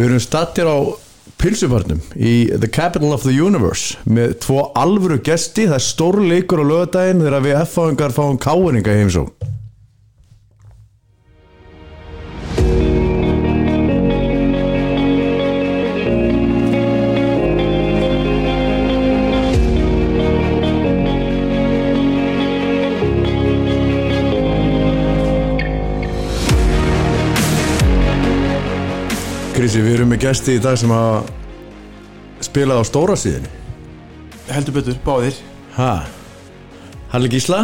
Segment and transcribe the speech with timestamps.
[0.00, 0.80] Við erum stattir á
[1.36, 6.62] pilsubarnum í The Capital of the Universe með tvo alvöru gesti, það er stór leikur
[6.64, 9.26] á lögadaginn þegar við F-fáingar fáum káinninga í heimsó
[30.00, 31.26] við erum með gesti í dag sem að
[32.40, 33.50] spila á stóra síðinni
[34.48, 35.36] Heldur betur, báðir.
[35.76, 36.06] Ha?
[37.12, 37.58] Halli Gísla?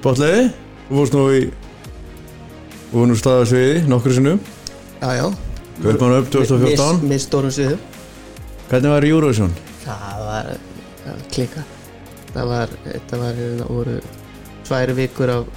[0.00, 0.46] Bóttleiði
[0.88, 1.42] Þú fórst nú í
[2.88, 4.40] Þú fórst nú staðað sviði nokkur sinnum.
[5.02, 5.26] Já, já.
[5.84, 7.78] Kaupmann upp 2014 Með stórum sviðu
[8.72, 9.56] Hvernig var Eurovision?
[9.84, 10.52] Það var
[11.04, 11.68] var klika.
[12.32, 14.02] Það var, þetta var, það voru
[14.64, 15.56] tvær vikur af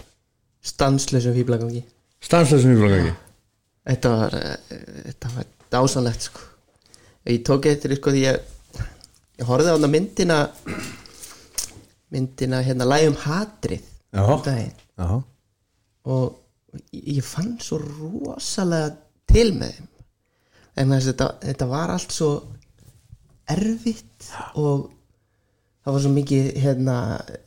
[0.68, 1.88] stanslösum fýblagangi.
[2.20, 3.14] Stansleisum í flokkangi
[3.88, 6.44] Þetta var, eh, þetta var dásanlegt sko.
[7.28, 8.42] Ég tók eftir sko því ég
[9.38, 10.38] ég horfði á hana myndina
[12.14, 14.24] myndina hérna lægum hatrið Já.
[14.24, 14.44] um
[14.98, 15.24] Já
[16.08, 16.38] og
[16.92, 18.94] ég fann svo rosalega
[19.28, 19.90] til með þeim.
[20.78, 22.30] En þess að þetta, þetta var allt svo
[23.50, 24.30] erfitt
[24.60, 24.88] og
[25.84, 26.96] það var svo mikið hérna,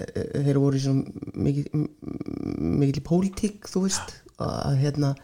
[0.01, 0.95] eh, þeir voru svo
[1.47, 1.81] mikið
[2.81, 5.15] mikið í pólitík þú veist að hérna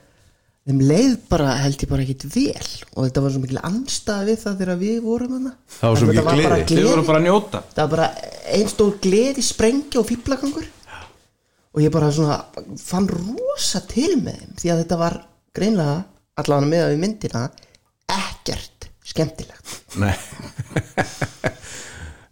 [0.67, 2.70] þeim leið bara held ég bara ekkit vel.
[2.95, 6.08] Og þetta var svo mikil anstæða við það þegar við vorum hana Það var svo
[6.11, 6.64] mikil gleði.
[6.70, 7.62] Þið voru bara að njóta.
[7.75, 10.73] Það var bara einn stór gleði sprengja og fýblagangur
[11.77, 12.39] og ég bara svona
[12.81, 15.19] fann rosa til með þeim því að þetta var
[15.56, 15.97] greinlega
[16.41, 17.42] allavega með að við myndina
[18.17, 19.77] ekkert skemmtilegt.
[20.01, 20.14] Nei.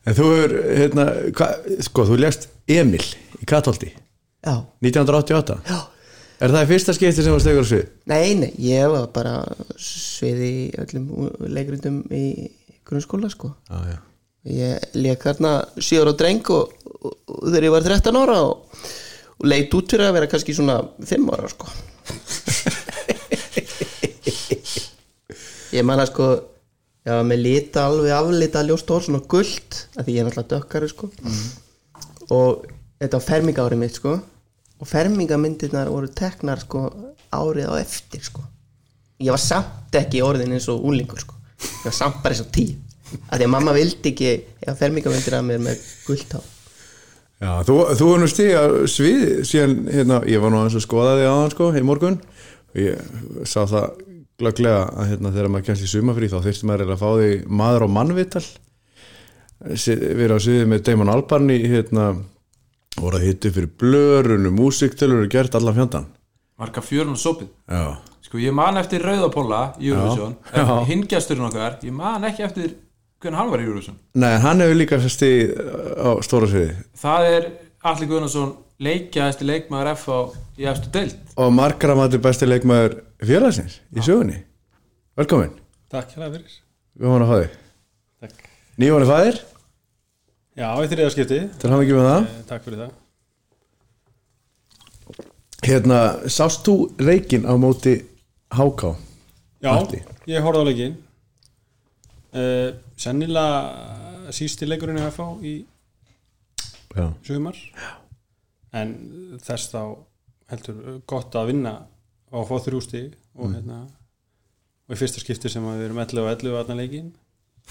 [0.05, 1.47] En þú hefur, hérna, hva,
[1.87, 3.01] sko, þú lest Emil
[3.41, 5.79] í Katolti já, 1988 já
[6.43, 7.85] Er það í fyrsta skipti sem var stegur á svið?
[8.11, 9.35] Nei, nei, ég var bara
[9.79, 12.51] sviði í öllum leikrindum í
[12.85, 13.53] grunnskóla sko.
[13.71, 14.01] Já.
[14.51, 18.83] Ég leik þarna 7 ára dreng og, og, og þegar ég var 13 ára og,
[19.39, 21.71] og leit út fyrir að vera kannski svona 5 ára sko.
[25.75, 26.27] Ég man að sko
[27.05, 30.53] ég var með lita alveg aflita ljóst hár svona gullt af því ég er náttúrulega
[30.53, 31.09] dökkari sko.
[32.35, 32.67] Og
[33.01, 34.19] þetta var fermingaárið mitt sko
[34.81, 36.87] og fermingamyndirnar voru teknar sko
[37.35, 38.43] árið á eftir sko.
[39.23, 41.37] Ég var samt ekki orðin eins og úlingur sko.
[41.59, 42.75] Ég var samt bara eins og tíu.
[43.29, 44.33] Af því að mamma vildi ekki
[44.65, 46.51] eða fermingamyndir að mér með gullt hár.
[47.45, 51.17] Já, þú, þú var nú stiga svið síðan, hérna, ég var nú aðeins að skoða
[51.19, 52.19] þig aðan sko, í morgun.
[52.73, 54.03] Og ég sá það
[54.41, 57.33] glögglega að hérna, þegar maður kemst í sumafrí þá þyrfti maður að fá því
[57.63, 58.45] maður á mannvital.
[59.65, 62.09] Við erum á sviðið með Damon Albarn í hérna,
[62.99, 66.11] voru að hitti fyrir blörunu, músiktilur og gert allan fjandan
[66.61, 67.49] Marka fjörun og sopið.
[67.67, 69.91] Já, Sko ég man eftir Rauðapóla í.
[69.91, 70.85] Já.
[70.87, 72.77] Hingjasturinn okkar Ég man ekki eftir
[73.19, 73.97] hvernig hann var í Eurovision.
[74.15, 76.77] Nei, hann hefur líka stig á stóra sviði.
[77.01, 77.49] Það er
[77.85, 80.19] Alli Guðnarsson leikjaðasti leikmaður F á
[80.61, 81.19] í efstu deild.
[81.41, 84.41] Og margra maður besti leikmaður félagsins í sögunni.
[85.19, 85.53] Velkomin,
[85.93, 86.57] Takk hérna fyrir.
[86.99, 87.59] Við varum að fá þig.
[88.25, 88.49] Takk.
[88.83, 89.41] Nýjóni fæðir,
[90.55, 91.39] Já, í þriða skipti.
[91.59, 92.27] Til hann ekki með það.
[92.29, 92.93] Eh, Takk fyrir það.
[95.65, 95.99] Hérna,
[96.31, 97.95] sást þú leikin á móti
[98.55, 98.93] Háká?
[99.65, 100.03] Já, Matti.
[100.29, 100.97] ég horfði á leikin
[102.37, 102.71] uh,
[103.01, 105.55] Sennilega sísti leikurinn í FH í
[107.25, 107.57] sumar.
[108.77, 108.93] En
[109.43, 109.81] þess þá
[110.53, 111.75] heldur gott að vinna
[112.31, 113.81] og að fá þrjú stig og hérna
[114.85, 117.11] og í fyrsta skipti sem við erum 11 og 11 að leikin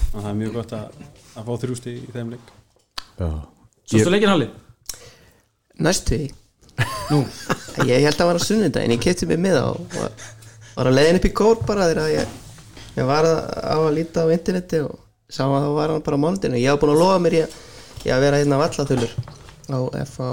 [0.09, 0.99] og það er mjög gott að,
[1.37, 2.51] að fá þrjú stig í þeim leik
[3.19, 3.29] Já.
[3.91, 4.47] Sástu leikin Halli?
[5.83, 6.31] næstu því.
[7.11, 7.19] Nú.
[7.89, 8.93] ég held að var á sunnudaginn.
[8.95, 10.11] Ég kefti mig með á og var,
[10.87, 12.35] að leiðin upp í kór bara þegar ég,
[12.97, 14.97] ég var að, á að líta á interneti og
[15.29, 17.55] sá að þá var hann bara á mánudinu ég haf búin að lofa mér að,
[18.05, 19.13] í að vera hérna vallathulur
[19.73, 19.77] á
[20.09, 20.29] FA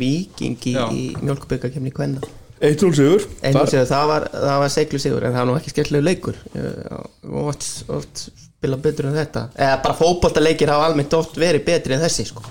[0.00, 2.20] Víking í, í mjölkuböggakefni Kvenna.
[2.60, 3.22] 1-0 sigur.
[3.40, 6.40] Séu, það var, það var seglu sigur en það var nú ekki skemmtilegu leikur.
[6.52, 8.24] Ég- oft, oft
[8.60, 12.44] spila betur en þetta eða bara fótboltaleikir hafa almennt oft verið betri en þessi sko.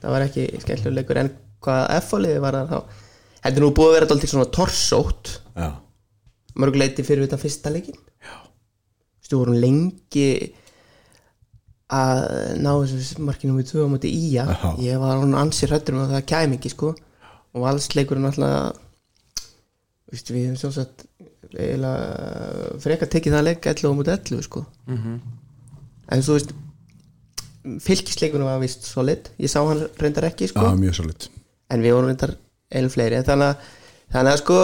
[0.00, 1.32] það var ekki skemmtilegu leikur en
[1.64, 2.78] hvað F-fáliði var það þá
[3.44, 5.68] þetta er nú búið að vera alltaf svona torsótt Já.
[6.56, 8.00] mörguleiti fyrir þetta fyrsta leikin
[9.24, 10.28] Stu vorum lengi
[11.94, 12.24] að
[12.60, 14.70] ná þessu markinu við tvö á móti Ía Já.
[14.80, 18.80] ég var hann ansið hrættur um að það kæmi ekki sko og valsleikurinn alltaf
[20.14, 21.06] Vist, við hefum sjálfsagt
[21.52, 24.64] eiginlega frekar tekið það leik 11 á móti 11 sko.
[26.14, 26.54] En þú veist
[27.84, 29.30] fylgisleikurinn var vist solid.
[29.40, 30.60] Ég sá hann reyndar ekki sko.
[30.64, 31.28] Já, mjög solid.
[31.72, 32.34] En við vorum reyndar
[32.74, 33.18] einu fleiri.
[33.20, 33.70] En þannig að
[34.14, 34.58] þannig að sko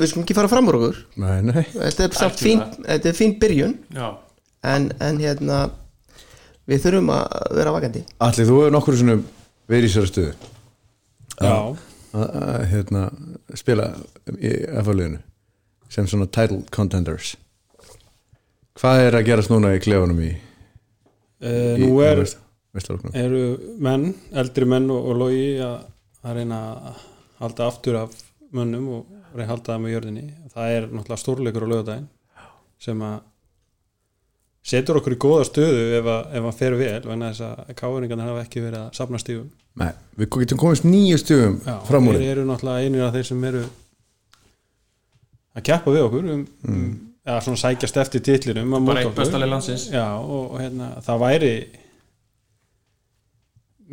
[0.00, 1.02] við skulum ekki fara fram úr okkur.
[1.22, 1.62] Nei, nei.
[1.74, 3.76] Þetta er, samt fín, þetta er fín byrjun.
[3.94, 4.08] Já,
[4.66, 5.60] en, en hérna
[6.68, 8.04] við þurfum að vera vakandi.
[8.26, 9.18] Allir, þú hefur nokkur svona
[9.70, 10.34] verið í sér stöðu.
[11.38, 11.54] Já,
[12.18, 13.06] að hérna,
[13.56, 13.92] spila
[14.34, 14.52] í
[14.82, 15.22] FA-liðinu
[15.92, 17.34] sem svona title contenders.
[18.78, 20.32] Hvað er að gerast núna í klefunum í,
[21.42, 22.22] uh, í nú er,
[23.18, 23.44] eru
[23.82, 25.80] menn eldri menn og, og logi að,
[26.28, 27.00] reyna að
[27.40, 28.14] halda aftur af
[28.54, 30.28] mönnum og reyna að halda það með jörðinni.
[30.54, 32.08] Það er náttúrulega stórleikur á lögadaginn
[32.78, 33.18] sem að
[34.68, 38.30] setur okkur í góða stöðu ef að, ef að fer vel vegna þess að káðuringarnir
[38.30, 39.48] hafa ekki verið að safna stífum
[39.78, 41.58] Nei, við getum komist nýju stugum
[41.88, 43.62] fram úr þeir eru náttúrulega einir af þeir sem eru
[45.58, 46.88] að keppa við okkur um, um,
[47.26, 49.88] eða svona sækjast eftir titlinum að bara eitt bestalið landsins.
[49.92, 51.52] Já, og, og hérna, það væri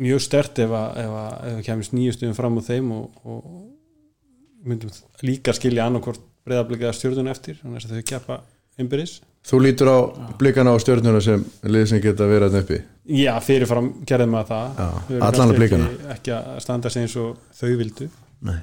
[0.06, 3.22] mjög stert ef að, ef að, ef að kemist nýju stuðum fram úr þeim og,
[3.24, 4.92] og myndum
[5.24, 8.42] líka skilja annarkvort breyðablikaða stjórnun eftir þannig að þau keppa
[8.76, 9.98] einbyrðis Þú lítur á
[10.40, 12.78] blikana á stjörnuna sem lið sem geta verið að uppi?
[13.14, 14.80] Já, fyrirfram gerðum maður það.
[14.80, 15.90] Já, allan að blikana.
[15.90, 18.08] ekki, ekki að standa sig eins og þau vildu.
[18.48, 18.56] Nei.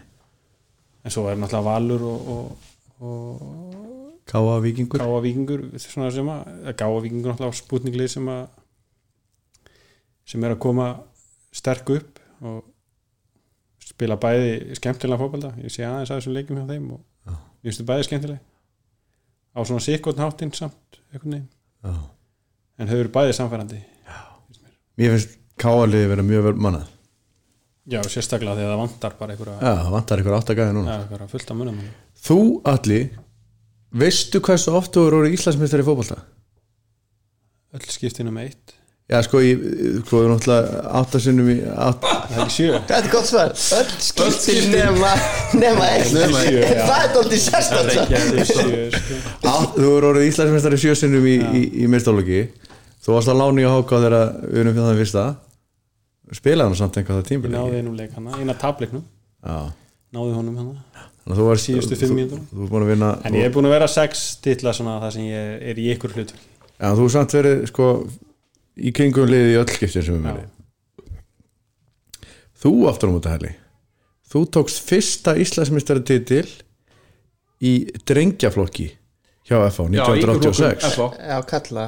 [1.07, 2.67] En svo er náttúrulega Valur og, og,
[2.99, 8.45] og Káa vikingur Gáa Víkingur svona sem að Gáa Víkingur náttúrulega spútninglið sem að
[10.31, 10.87] sem er að koma
[11.53, 12.61] sterk upp og
[13.83, 15.51] spila bæði skemmtilega fótbolta.
[15.59, 17.01] Ég sé aðeins að þessum leikjum hjá þeim og
[17.33, 18.39] ég finnst þið bæði skemmtileg.
[19.53, 21.49] Á svona sikkotn háttinn samt einhvern veginn.
[21.83, 21.93] Já.
[22.79, 23.81] en þau eru bæði samfærandi
[24.97, 26.87] Mér finnst Káa liði vera mjög vel mannað.
[27.91, 30.93] Já, sérstaklega þegar það vantar bara einhverja, Já, það vantar ykkur áttagæði núna.
[30.93, 31.81] Ja, einhverja fullt af munum
[32.23, 32.39] Þú,
[32.69, 33.01] Alli,
[33.91, 36.21] veistu hversu oft þú eru orðið Íslandsmeistari í fótbolta?
[37.73, 38.73] öll skiptinu með eitt.
[39.11, 39.63] Já, sko, ég,
[40.05, 42.67] sko, ég er náttúrulega áttasinnum í átt, það er ekki sjö.
[42.77, 43.51] Þetta er gott svar.
[43.77, 45.11] Öll skiptin nema
[45.59, 46.13] nema eitt.
[46.15, 46.77] Nema eitt.
[46.79, 47.09] Það er
[48.13, 49.57] er sjö sko.
[49.75, 52.45] Þú eru orðið Íslandsmeistari sjösinnum í, í, í meistálóki
[53.03, 54.13] Þú varst að lána í að háka þegar
[54.47, 55.23] við erum fyrir það fyrsta.
[56.39, 59.03] Spilaði hann samt einhvað það ég tímbil náði einum leik hana, eina tableiknum.
[59.43, 59.57] Já,
[60.15, 60.69] náði honum að
[61.27, 62.39] þú varst Síðustu fimm mínútur.
[63.23, 64.23] En ég er búin að vera sex
[64.75, 66.33] svona það sem ég er í ykkur hlut
[66.83, 67.87] Já, þú er samt verið, sko
[68.83, 70.49] í kringum liðið í öll skiptin sem við verið
[72.63, 73.53] Þú aftur á múti Herli
[74.33, 76.47] Þú tókst fyrsta Íslandsmeistari titil
[77.63, 77.73] í
[78.09, 78.89] drengjaflokki
[79.43, 81.83] hjá FH já 1986 FH, Já, kalla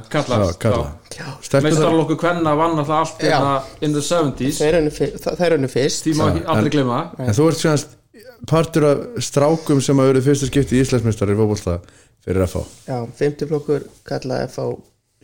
[1.64, 3.54] Meistarlokku Kvenna vann alltaf allt hérna
[3.84, 7.32] in the 70s þeir unnu fyr- þa- þeir unnu fyrst tíma aldrei en- gleyma En
[7.38, 7.80] þú ert svona
[8.50, 11.78] partur af strákum sem hafa verið fyrsta skipti í Íslandsmeistari í fótbolta
[12.26, 14.68] fyrir FH Já, 50 flokkur kalla FH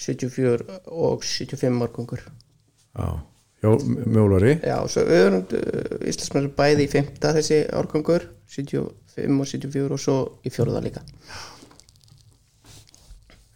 [0.02, 2.24] 74 og 75 morgungur
[2.92, 3.08] Já,
[3.62, 4.56] Mjólari.
[4.66, 7.12] Já, svo öðrum uh, Íslandsmennir bæði í 5.
[7.22, 8.90] þessi árgangur 75
[9.38, 11.04] og 74 og svo í fjóruða líka.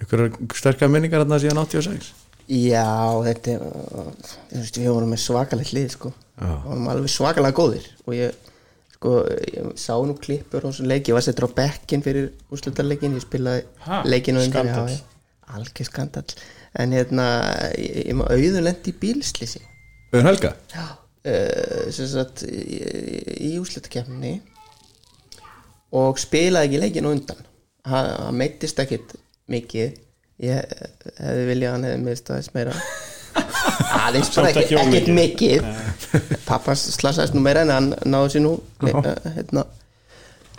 [0.05, 2.11] Ykkur sterkar minningar þarna síðan 86
[2.45, 2.85] Já,
[3.25, 4.11] þetta er uh,
[4.51, 6.13] þú veist, við vorum með svakalegt lið sko.
[6.37, 8.44] Við vorum alveg svakalega góðir og ég,
[8.95, 9.15] sko,
[9.51, 13.25] ég sá nú klippur og svo leik, ég var settur á bekkin fyrir úrslutaleikin, ég
[13.25, 14.43] spilaði Ha, leikinu
[15.45, 16.35] algjör skandall.
[16.75, 17.25] En hérna,
[17.79, 19.61] ég, ég maður auðun lendi í bílslýsi
[20.11, 20.51] Auðun Helga?
[20.73, 20.85] Já,
[21.29, 22.79] uh, sem sagt í,
[23.49, 24.39] í úrslutakefni
[25.95, 27.45] og spilaði ekki leikin á undan.
[27.85, 29.15] Hann, meittist ekkit
[29.51, 29.99] mikið.
[30.43, 30.87] Ég eh,
[31.21, 32.73] hefði viljað að hann hefði miðst aðeins meira
[33.35, 35.65] aðeins bara ekki, ekkit mikið.
[36.47, 39.65] pappas slasaðist nú meira en hann náði sér nú uh, hérna.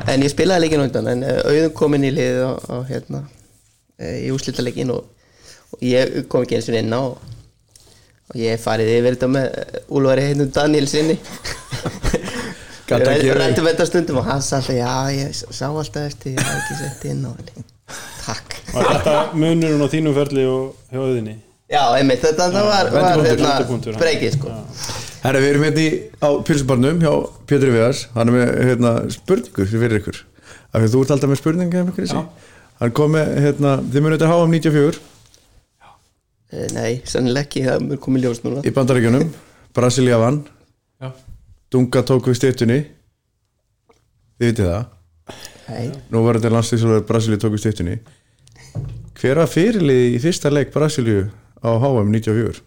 [0.07, 3.23] en ég spilaði leikin undan en uh, auðum kom inn í liðið og, og hérna
[3.23, 5.07] uh, í úrslitaleikin og,
[5.73, 7.17] og ég kom ekki eins og inn á og
[8.27, 9.47] og ég hef farið yfir þetta með
[9.95, 11.15] Úlfari heitnum Daniel sinni
[12.91, 16.79] ekki- rættum þetta stundum og hann sagði já ég sá alltaf eftir ég hafði ekki
[16.81, 17.67] sett inn henni
[18.27, 18.57] takk.
[18.75, 21.37] Var þetta munurinn á þínum ferli og hjá auðinni?
[21.73, 23.57] Já einmitt þetta það var, var hérna,
[23.99, 24.55] breykið sko.
[25.25, 25.91] Herra, við erum hérna í,
[26.23, 27.13] á pilsubarnum hjá
[27.51, 30.23] Pétur Viðars, hann er með hérna, spurningu fyrir ykkur.
[30.71, 32.17] Af því þú ert alltaf með spurningu um ykkur
[32.77, 35.05] hann kom með, hérna, þið munið þetta HM 94
[36.55, 38.61] Eh, nei, sannilega ekki, það mun komið ljós núna.
[38.63, 39.31] Í bandaríkjunum
[39.75, 40.45] Brasilia vann,
[41.03, 41.09] Já.
[41.75, 42.77] Dunga tók við styrtunni
[44.39, 44.85] þið vitið það.
[45.67, 47.97] Nei, nú var þetta landslýsólar Brasilia tók við styrtunni
[49.17, 51.27] hver var fyrirlið í fyrsta leik Brasilíu
[51.63, 52.63] á HM 94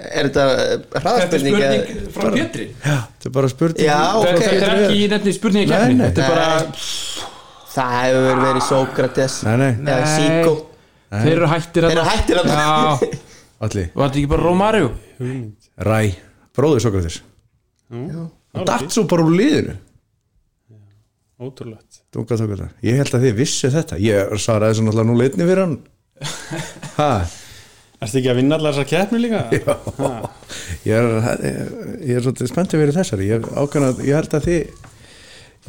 [0.00, 2.66] er þetta eh, Þetta er hraðspurning eða- spurning frá Pétri.
[2.80, 4.28] Já, þetta er bara spurning Já, ok.
[4.40, 6.06] Þetta er ekki í nefni spurningi Nei, kefni nei.
[6.08, 6.48] Þetta er bara,
[7.74, 9.36] það hefur verið Sókrates.
[9.46, 10.08] Nei, nei, eða.
[10.14, 10.54] Síkó.
[11.10, 12.64] Þeir eru hættir þeir eru hættir að Já,
[13.66, 14.90] allir var þetta ekki bara Romario?
[15.90, 16.00] Ræ,
[16.56, 17.20] bróður Sokratis
[17.90, 18.20] Já.
[18.54, 19.76] hann datt svo bara úr liðinu.
[21.40, 22.02] Ótrúlegt.
[22.84, 23.96] Ég held að þið vissi þetta.
[24.00, 25.76] Ég svaraði svo náttúrulega nú leitni fyrir hann
[26.98, 27.10] ha,
[28.00, 29.40] Ertu ekki að vinna allar þessar keppni líka?
[30.00, 30.30] Ha.
[30.88, 31.04] ég er
[32.00, 33.26] ég er svolítið spenntið verið þessari.
[33.28, 34.60] Ég, ákvæmna, ég held að þið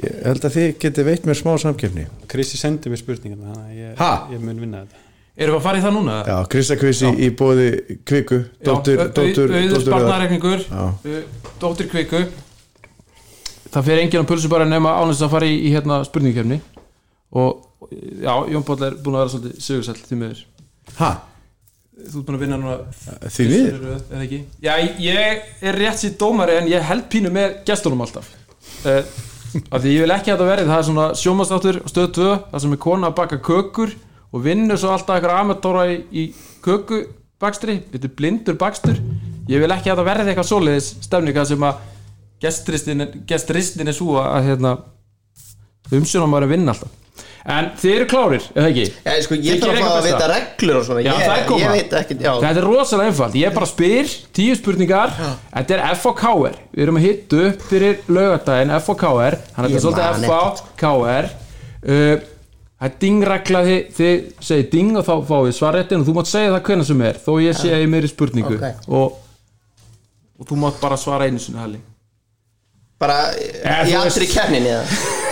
[0.01, 3.79] ég held að þið geti veitt mér smá samkefni Krissi sendi mér spurningar þannig að
[3.81, 4.11] ég, Ha?
[4.31, 5.01] ég mun vinna þetta.
[5.41, 6.15] Erum við að fara í það núna?
[6.27, 7.67] já, Krista Kvissi í bóði
[8.07, 8.39] Kviku.
[8.63, 9.51] Dóttur, Já, au- dóttur,
[11.87, 11.89] Já.
[11.91, 12.23] kviku.
[13.71, 16.57] Það fer enginn á pulsu bara nema ánægst að fara í, í hérna spurningkefni
[17.39, 20.45] og já, Jón Páll er búin að vera svolítið sigursæll því miður.
[20.97, 21.11] Ha,
[22.01, 22.75] Þú ert búin að vinna núna
[23.29, 24.39] því við eða ekki?
[24.63, 24.71] Já,
[25.03, 28.29] ég er rétt sér dómari en ég held pínu með gestunum alltaf.
[28.85, 29.03] Uh,
[29.67, 32.63] af því ég vil ekki að þetta verið það er svona sjómanstáttur stöð 2 það
[32.63, 33.93] sem er kona að baka kökur
[34.31, 36.23] og vinnur svo alltaf eitthvað amatóra í, í
[36.65, 37.81] kökubakstri.
[37.91, 39.01] Þetta er blindur bakstur.
[39.51, 41.83] Ég vil ekki að þetta verið eitthvað svoleiðis stefninga sem að
[42.41, 44.73] gestristin, gestristin er svo að hérna,
[45.91, 47.00] umsjónum var að vinna alltaf
[47.45, 48.85] en þið eru klárir, eða ekki?
[49.05, 52.17] Já, sko, ég þarf að vita reglur og svona Já, ég, það ég veit ekki,
[52.21, 55.15] já, Þetta er rosalega einfalt, ég bara spyr tíu spurningar,
[55.55, 60.27] þetta er FOKR við erum að hitta upp fyrir laugardaginn FOKR, hann er Ég svolítið
[60.29, 62.29] FOKR uh,
[62.81, 66.53] það er dingregla þið, þið segir ding og þá fáið svarréttin og þú mátt segja
[66.55, 68.57] það hvernig sem er, þó ég sé í meiri spurningu.
[68.57, 68.87] Ok.
[68.89, 69.19] og,
[70.41, 71.81] og þú mátt bara svara einu sinni halli.
[73.01, 73.51] Bara í
[73.89, 74.85] þú allri veist- kefninni eða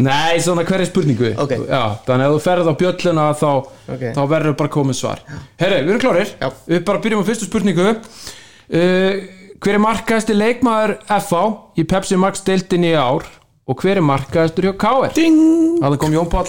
[0.00, 1.52] Nei, svona hverja spurningu Ok.
[1.68, 3.48] Já, þannig að þú ferð á bjölluna þá,
[3.94, 4.04] Ok.
[4.16, 5.20] þá verður bara komið svar
[5.60, 6.48] Herri, við erum klárir Já.
[6.70, 9.20] Við bara byrjum á fyrstu spurningu uh,
[9.60, 11.42] Hver er markaðasti leikmaður FH
[11.76, 13.26] í Pepsi Max deildinni í ár
[13.68, 15.12] og hver er markaðastur hjá KR?
[15.14, 15.36] Ding!
[15.82, 16.48] Það kom Jón Páll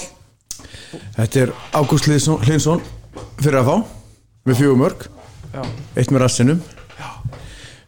[1.17, 2.81] þetta er Ágúst Hlinsson
[3.41, 3.75] fyrir fá
[4.47, 5.03] með fjögur mörg
[5.51, 5.61] Já.
[5.99, 6.61] eitt með rassinum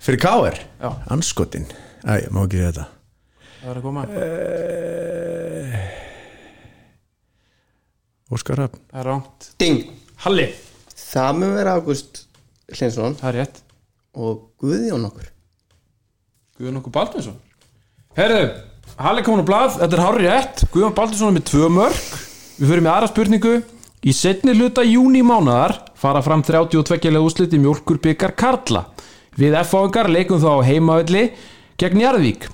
[0.04, 0.90] fyrir Káir Já.
[1.16, 1.66] anskotin,
[2.04, 2.90] æ, má ekki þetta
[3.64, 4.02] Það er að koma.
[8.34, 9.84] Óskar Raffn Það er ránt Ding,
[10.26, 10.48] Halli.
[11.00, 12.20] Það mun vera Ágúst
[12.74, 13.62] Hlinsson Það er rétt.
[14.20, 15.30] Og Guðjón okkur.
[16.58, 17.38] Guðjón okkur Baldinsson
[18.18, 18.42] Herru,
[19.00, 22.02] Halli komin á blað, þetta er hárri rétt Guðjón Baldinsson er með tvö mörg
[22.60, 23.54] Við fyrir með aðra spurningu.
[24.04, 28.84] Í setni hluta júni mánaðar fara fram 32 lega úrslit í mjólkur byggar Karla.
[29.40, 31.24] Við F-fáingar leikum þá á heimavelli
[31.80, 32.52] gegn Njarðvík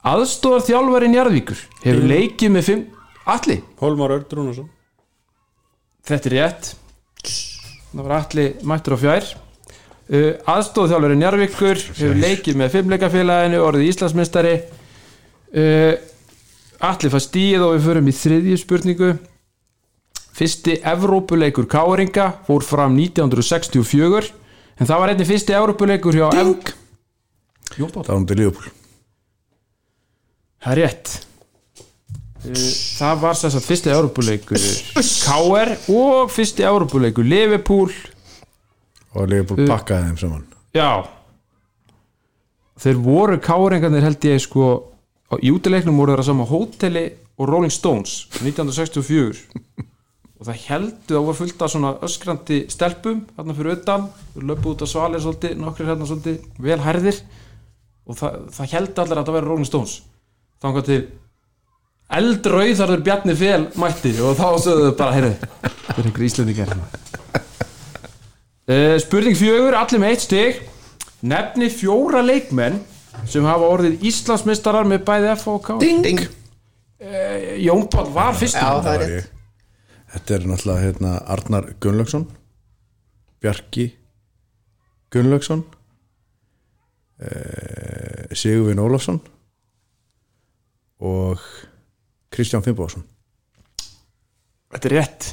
[0.00, 2.84] Aðstóðar þjálfari Njarðvíkur hefur leikið með fimm
[3.28, 4.70] Alli, Hólmar Örd Rúnarsson.
[6.08, 6.70] Þetta er rétt.
[7.90, 9.28] Það var Alli mættur á fjær.
[10.10, 14.56] Uh, Aðstóð þjálfari Njarvíkur hefur leikið með fimmleikafélaginu orðið Íslandsmeistari.
[15.52, 15.94] Uh,
[16.88, 19.12] Alli fær stíð og við förum í þriðju spurningu.
[20.40, 24.32] Fyrsti Evrópuleikur Káringa fór fram 1964
[24.80, 26.30] en það var einnig fyrsti Evrópuleikur hjá!
[27.76, 28.79] Jón Páll það var um til Líðupúl
[30.60, 31.12] Það er rétt.
[32.40, 32.56] Uh,
[33.00, 34.66] Það var að fyrsti Evrópuleikur.
[35.00, 37.24] KR og fyrsti Evrópuleikur.
[37.24, 37.94] Liverpool.
[39.16, 40.44] Og Líðupúl pakkaði þeim saman.
[40.76, 40.90] Já.
[42.80, 44.68] Þeir voru káringarnir held ég sko
[45.42, 47.06] í útileiknum voru þeirra sama hóteli
[47.40, 49.42] og Rolling Stones 1964
[50.40, 54.72] og það heldu það var fullt af svona öskrandi stelpum hérna fyrir utan, við löpum
[54.72, 57.18] út á svalir svolítið, nokkrir hérna svolítið vel hærðir.
[58.08, 59.98] Og það, það heldu allir að það veri Rolling Stones
[60.60, 61.00] þannig til
[62.20, 65.34] eldrauð þar þeir Bjarni Fel mætti og þá sögðu þau bara, heyrðu
[65.86, 66.74] það er einhver íslendingar
[68.70, 70.60] uh, spurning fjögur, allir með eitt stig.
[71.20, 72.78] Nefni fjóra leikmenn
[73.28, 75.76] sem hafa orðið Íslandsmeistarar með bæði F og K.
[75.82, 76.22] Ding, Ding.
[77.60, 78.60] Jón Páll var fyrstur.
[78.60, 79.16] Já, það er var rétt.
[79.16, 79.28] Ég.
[80.14, 82.26] þetta er náttúrulega hérna, Arnar Gunnlaugsson
[83.40, 83.86] Bjarki
[85.12, 85.62] Gunnlaugsson
[87.24, 89.20] eh, Sigurvin Ólafsson
[91.00, 91.40] og
[92.34, 93.04] Kristján Finnbóðsson
[94.70, 95.30] Þetta er rétt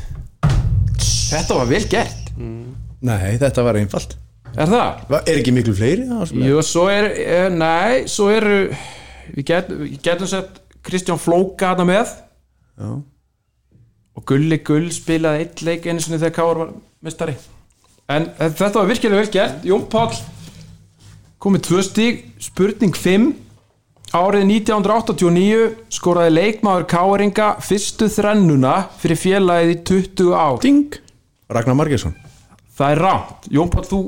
[1.27, 4.15] Þetta var vel gert nei, þetta var einfalt
[4.57, 5.01] Er það?
[5.11, 6.05] Va- er ekki miklu fleiri?
[6.07, 6.45] það er?
[6.47, 8.55] Jú, svo er, eh, nei, svo eru
[9.35, 12.13] við getum, við getum sett Kristján Flóka hana með
[12.79, 12.89] Já.
[14.15, 16.71] og Gulli Gull spilaði eitt leik einu sinni þegar Káar var
[17.05, 17.35] mestari
[18.09, 20.15] en þetta var virkilega vel gert Jón Páll
[21.43, 23.27] komið tvö stíg, spurning 5
[24.15, 30.59] árið 1989 skoraði leikmaður Káaringa fyrstu þrennuna fyrir félagið í 20 ár.
[30.63, 30.95] Ding.
[31.49, 32.15] Ragnar Margesson
[32.77, 33.99] það er rámt, Jón Páll þú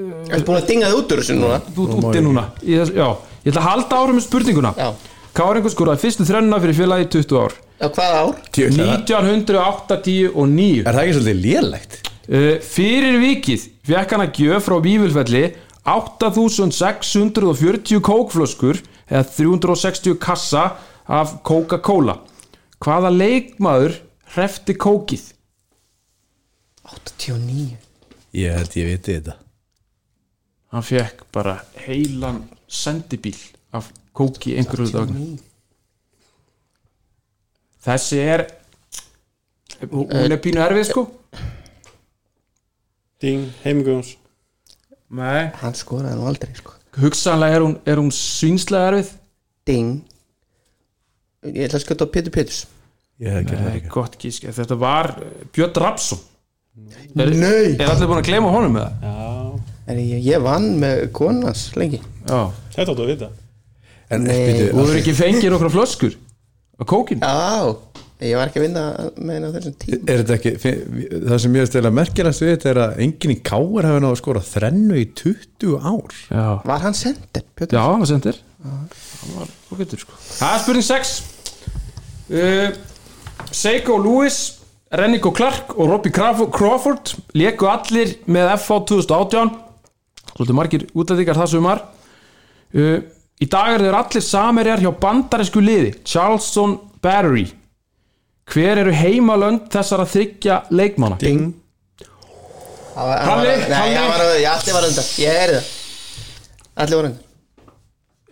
[0.00, 1.56] Ertu búin að dinga þið út úr þessu núna?
[1.74, 2.44] þú ert úti ég- núna.
[2.62, 3.08] Þess, já,
[3.44, 4.70] ég ætla að halda árum með spurninguna.
[4.78, 4.92] Já.
[5.36, 7.52] Káringur skoraði fyrstu þrennuna fyrir félagið í 20 ár.
[7.80, 8.32] Já, hvað ár?
[8.54, 11.92] Djöfull, er það- 1980 og 9 er það ekki svolítið lélegt?
[12.30, 15.44] uh, fyrir vikið fekk hann að gjöf frá Vífulfelli
[15.84, 20.76] 8640 kókflöskur eða 360 kassa
[21.10, 22.18] af Coca-Cola.
[22.80, 23.96] Hvaða leikmaður
[24.34, 25.32] hrefti kókið?
[26.84, 27.76] 89
[28.36, 29.34] Ég held ég viti þetta.
[30.70, 33.40] Hann fekk bara heilan sendibíl
[33.74, 35.50] af kóki einhverju dag 89
[37.84, 38.44] þessi er
[39.90, 41.06] hún er pínu erfið sko.
[43.20, 44.14] Ding, heimguðums
[45.10, 45.50] nei.
[45.60, 46.76] Hann skoraði nú aldrei sko.
[47.00, 49.12] Hugsanlega er hún, er hún svínslega erfið?
[49.68, 50.00] Ding.
[51.46, 52.64] Ég ætla að skjóta á Pétur Péturs.
[53.20, 56.20] Ég hef ekki Nei, þetta gott gísk, þetta var eh, Björn Rapsson
[57.16, 57.74] er, Nei.
[57.76, 59.04] er allir búin að gleyma honum með það?
[59.04, 59.28] Já,
[59.90, 61.98] En ég, ég vann með konans lengi.
[62.28, 62.40] Já,
[62.76, 63.28] þetta áttu að vita.
[64.14, 66.14] En Nei, byrju, þú hefur ekki fengið nokkra flöskur
[66.78, 67.26] á kókinu?
[67.26, 67.74] Já,
[68.28, 68.82] ég var ekki að vinna
[69.16, 70.52] með henni á þessum tím Er þetta ekki,
[71.24, 74.10] það sem ég er stila merkilegast við þetta er að enginn í káir hafi náðu
[74.12, 76.16] að skora þrennu í 20 ár.
[76.28, 77.78] Já, Var hann sendir, Pétur?
[77.78, 78.40] Já hann var sendir.
[78.64, 80.18] Hann var ágættur sko.
[80.36, 81.12] Það er spurning 6
[82.30, 82.66] uh,
[83.56, 84.40] Seiko Lewis
[84.90, 89.52] Rennico Clark og Robbie Crawford, Crawford leku allir með FH 2018
[90.34, 91.80] svolítið margir útlæðingar það sumar.
[92.74, 92.98] Uh,
[93.40, 97.46] í dag eru þeir allir samerjar hjá bandarísku liði Charleston Battery
[98.50, 101.18] hver eru heimalönd þessara þryggja leikmanna?
[101.20, 101.52] Ding.
[102.94, 103.98] Það Halli, Halli.
[104.00, 105.06] að, ég allir var undan.
[105.22, 105.68] Ég heyrði það.
[106.84, 107.28] Allir var undan.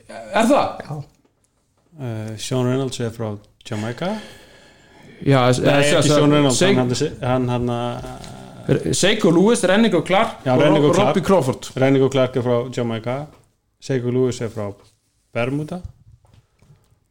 [0.08, 0.82] Er það?
[0.82, 0.96] Já.
[1.98, 3.30] Uh, Sean Reynolds er frá
[3.68, 4.10] Jamaica.
[5.26, 10.90] Já, Nei, ekki Sean Reynolds hann, hann, hann, Seiko Lewis, Rennico Clark Já, og Rennico
[10.90, 11.08] Ro- Clark.
[11.08, 13.16] Robbie Crawford Rennico Clark er frá Jamaica.
[13.80, 14.68] Seiko Lewis er frá
[15.34, 15.80] Bermuda.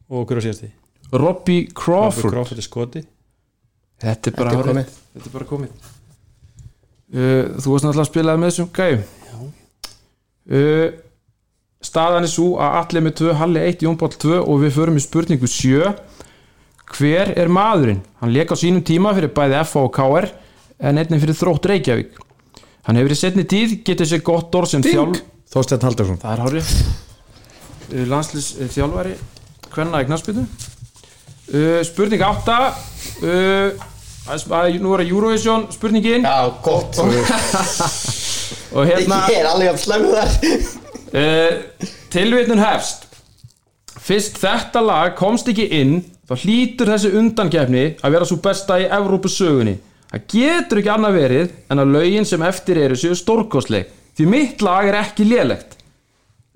[0.10, 0.70] Og hver á sérsti
[1.14, 2.34] Robbie Crawford.
[2.34, 3.04] Crawford er skoti
[4.02, 4.98] Þetta er bara Þetta er hárrétt.
[5.16, 5.88] Þetta er bara komið.
[7.08, 9.06] Uh, Þú varst náttúrulega að spilaði með þessum gæjum.
[10.48, 10.88] Uh,
[11.88, 14.98] Staðan er svo að allir með 2, Halli 1, Jón Páll 2 og við förum
[14.98, 15.92] í spurningu 7
[16.98, 18.00] Hver er maðurinn?
[18.22, 20.30] Hann lék á sínum tíma fyrir bæði FH og KR
[20.78, 22.16] en einnig fyrir þrótt Reykjavík.
[22.88, 25.20] Hann hefur í setni tíð getið sér gott orð sem þjálf
[25.52, 29.16] Þorsteinn Haldarsson Það er hárið Landslýs þjálfari
[29.74, 30.46] Hvenna í knarsbytu
[31.54, 32.58] uh, Spurning 8
[33.24, 33.88] uh,
[34.28, 36.26] að, Nú er að Eurovision spurningin.
[36.28, 37.00] Já, gott.
[38.76, 40.36] Og hérna Ég er alveg að slæmu þar.
[41.08, 43.06] Uh, Tilvitnun hefst.
[44.08, 48.88] Fyrst þetta lag komst ekki inn þá hlýtur þessi undankefni að vera svo besta í
[48.88, 49.78] Evrópusögunni.
[50.12, 54.64] Það getur ekki annað verið en að lögin sem eftir eru séu stórkostleg því mitt
[54.64, 55.76] lag er ekki lélegt.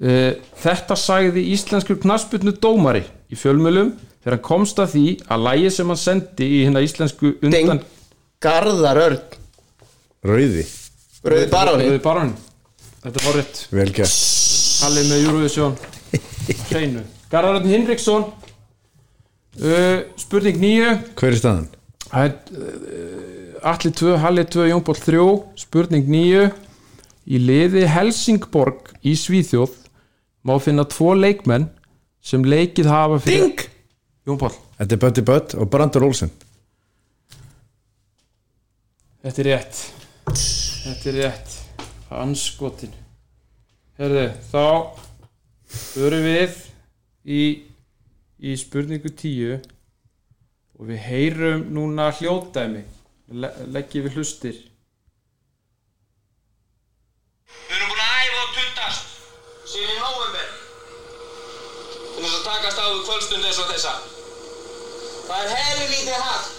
[0.02, 5.74] Uh, Þetta sagði íslenskur knasputnu dómari í fjölmjölum þegar hann komst að því að lægi
[5.78, 7.82] sem hann sendi í hérna íslensku undan
[8.42, 9.20] Garðar Örn.
[10.26, 10.64] Rauði,
[11.26, 12.38] Rauði Baróni Rauði Baróni.
[13.02, 14.22] Þetta er horrið vel gert.
[14.82, 15.76] Halli með Eurovision.
[16.70, 17.04] Hreinu.
[17.32, 18.26] Garðarönd Hinriksson.
[19.60, 21.66] Uh, Spurning nýju Hver er staðan?
[22.06, 25.26] Það er uh, Alli 2, Halli 2, Jónból 3
[25.60, 26.46] Spurning nýju
[27.28, 29.76] Í liði Helsingborg í Svíþjóð
[30.48, 31.68] má finna tvo leikmenn
[32.24, 33.68] sem leikið hafa fyrir Ding!
[34.28, 36.30] Jónból, Þetta er Buddy Budd og Brandur Olsen.
[39.22, 39.80] Þetta er rétt.
[40.30, 41.56] Þetta er rétt.
[42.14, 42.94] Anskotin.
[43.98, 44.66] Herðu, þá
[45.72, 46.56] förum við
[47.26, 47.42] í,
[48.42, 49.60] í spurningu 10
[50.78, 52.82] og við heyrum núna hljóðdæmi.
[53.42, 54.58] Le leggjum við hlustir.
[57.70, 59.06] Við erum búin að æfa og tuttast
[59.74, 60.50] síðan í november
[62.12, 63.94] til þess að takast á við kvöldstund eins og þessa.
[65.32, 66.50] Það er helvítið hægt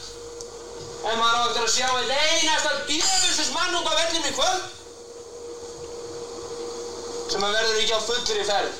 [1.03, 4.63] ef maður á eftir að sjá eitt einasta djöfusins mann út á í kvöld
[7.35, 8.75] sem að verður ekki á fullri ferð.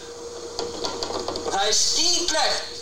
[1.42, 2.81] Og það er skýtlegt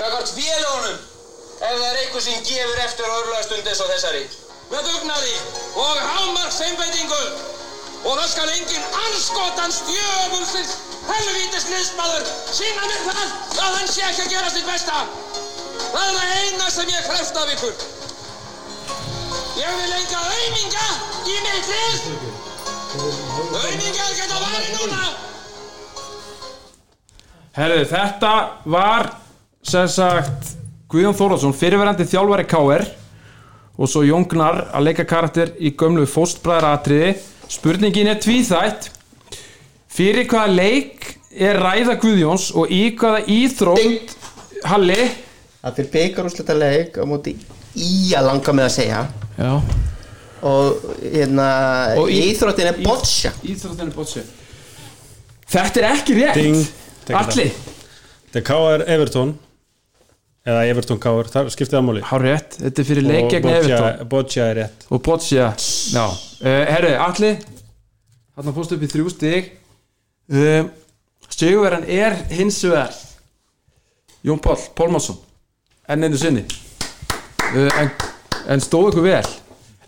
[0.00, 4.24] gagvart félagunum ef það er eitthvað sem gefur eftir á örlagstund eins og þessari.
[4.72, 5.36] Með dugnaði
[5.84, 7.22] og hámarks einbeitingu
[8.02, 10.74] og það skal enginn anskotans djöfulsins
[11.12, 13.26] helvítis liðsmaður sína mér það
[13.68, 15.06] að hann sé ekki að gera sitt besta.
[15.92, 17.74] Það er það eina sem ég krefst af ykkur.
[19.60, 20.86] Ég vil enga auminga
[21.28, 22.06] í mitt lið.
[23.52, 25.02] Aumingar geta varið núna.
[27.52, 28.32] Herðu, þetta
[28.72, 29.10] var
[29.68, 30.54] sem sagt
[30.92, 32.86] Guðjón Þórðarsson, fyrirverandi þjálfari KR
[33.76, 37.14] og svo Jón Gnarr að leika karakter í gömlu fóstbræðra atriði
[37.52, 38.88] spurningin er tvíþætt
[39.92, 44.16] fyrir hvaða leik er ræða Guðjóns og í hvaða íþrótt
[44.68, 44.98] Halli
[45.62, 47.36] Það fyrir byggarúslita leik á móti
[47.78, 49.02] í að langa með að segja.
[49.38, 49.52] Já,
[50.42, 51.46] og hérna
[52.02, 53.30] Og í- íþróttin er boccia.
[53.46, 54.24] íþróttin er bótsi
[55.52, 56.34] Þetta er ekki rétt.
[56.34, 56.66] Ding.
[57.06, 59.32] Tek Alli Þetta er KR Everton.
[60.42, 62.00] Eða Everton KR, þar skiptið það máli.
[62.02, 64.08] Há rétt, þetta er fyrir leik gegn Everton.
[64.10, 64.86] Boccia er rétt.
[64.90, 65.52] Og Boccia
[65.92, 67.36] Já, uh, herru, Alli
[68.32, 69.52] Þarna fórstu upp í þrjú stig.
[70.32, 70.64] Uh,
[71.32, 72.90] Sigurverðan er hins vegar
[74.24, 75.18] Jón Páll Pálmarsson
[75.88, 76.44] enn einu sinni.
[77.52, 77.90] Uh, en,
[78.54, 79.24] en stóð ykkur vel.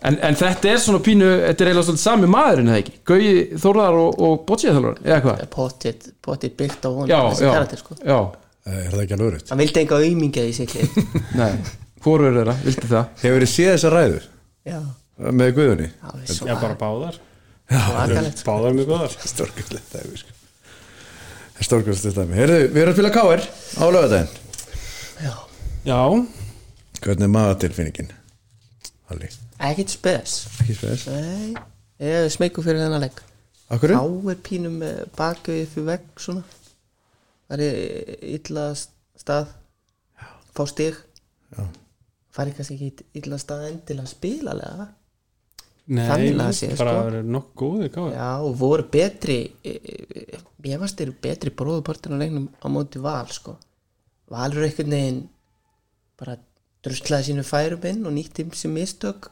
[0.05, 2.91] En, en þetta er svona pínu þetta er eiginlega svolítið sami maðurinn eða ekki?
[3.09, 3.29] Gauji
[3.63, 5.39] Þórðar og, og Boccia þjálfur eða hvað?
[5.55, 7.95] Potið, potið byggt á honum Já, já, karakter sko.
[8.05, 8.17] já,
[8.65, 9.49] Er það ekki alveg örugt?
[9.49, 10.75] hann vildi enga auðmingja í sig
[11.41, 11.49] nei.
[12.05, 13.09] Hvorur er þeirra, vildi það?
[13.23, 14.27] Hefur þið séð þessa ræður?
[14.69, 14.77] Já,
[15.41, 15.89] með Guðunni?
[16.03, 17.19] það er Já, bara báðar.
[17.65, 18.45] Sko.
[18.51, 20.37] Báðar mjög góðar Stórkvæslegt dæmi sko.
[21.65, 22.37] Stórkvæslegt dæmi.
[22.37, 23.45] Heyrðu, við erum að spila K.R.
[23.81, 24.33] á lögadaginn
[25.23, 25.33] Já,
[25.85, 28.07] Hvernig er maðatilfinningin?
[29.11, 29.27] Halli,
[29.67, 30.35] ekkert spes.
[30.63, 31.03] Ekki spes?
[31.13, 31.51] Nei,
[32.01, 33.19] ég er smeyku fyrir þennan leik
[33.69, 33.93] Akkur?
[33.93, 34.79] þá er pínum
[35.17, 36.41] bakið fyrir vegg svona.
[37.45, 39.51] Það er illa stað.
[40.55, 40.97] Fá stig.
[41.55, 41.65] Já.
[42.33, 44.87] fari kannski ekki í illa stað endilega að spila lega
[45.87, 46.97] nei, Þannig séð, bara sko.
[46.97, 51.53] að vera nokkuð góðir KR já og voru betri e, e, ég varst þeir betri
[51.55, 53.53] bróðupartin á leiknum á móti val sko.
[54.33, 55.21] Valur einhvern veginn
[56.19, 56.37] bara
[56.85, 59.29] druslaði sínu færum inn og nýtti sem mistök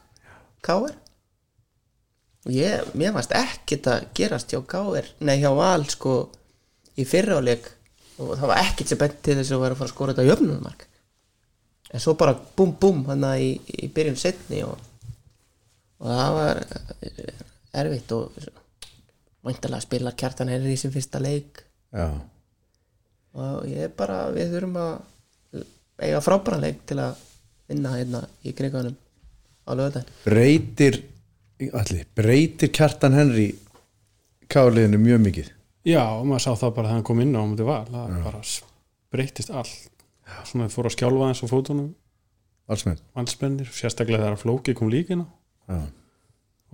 [0.64, 0.96] káir
[2.44, 6.16] og ég, mér varst ekkert að gerast hjá káir, nei hjá val sko
[6.98, 7.70] í fyrráleik
[8.18, 10.28] og það var ekkert sem bent til þess að vera að fara að skora þetta
[10.30, 10.84] jöfnumark
[11.94, 14.76] en svo bara búm búm hann í, í byrjun setni og,
[16.02, 16.62] og það var
[17.06, 17.42] eh,
[17.80, 18.38] erfitt og
[19.44, 21.60] væntalega spilar kjartan er í sem fyrsta leik.
[21.94, 22.08] Já,
[23.34, 24.94] og ég bara, við þurfum að
[26.02, 27.20] eiga frábæran leik til að
[27.70, 28.96] vinna hérna í kriganum
[29.64, 31.02] á lögðan breytir
[32.16, 33.52] breytir Kjartan Henry
[34.50, 35.50] K.liðinu mjög mikið?
[35.84, 38.40] Já, og maður sá það bara þegar hann kom inn á mútið val það bara
[39.14, 40.04] breytist allt.
[40.48, 41.90] Svona þið fóru að skjálfa eins á fótunum.
[42.72, 45.28] Allsmenn valsmennir, sérstaklega þegar Flóki kom líka inn á.
[45.68, 45.80] Já,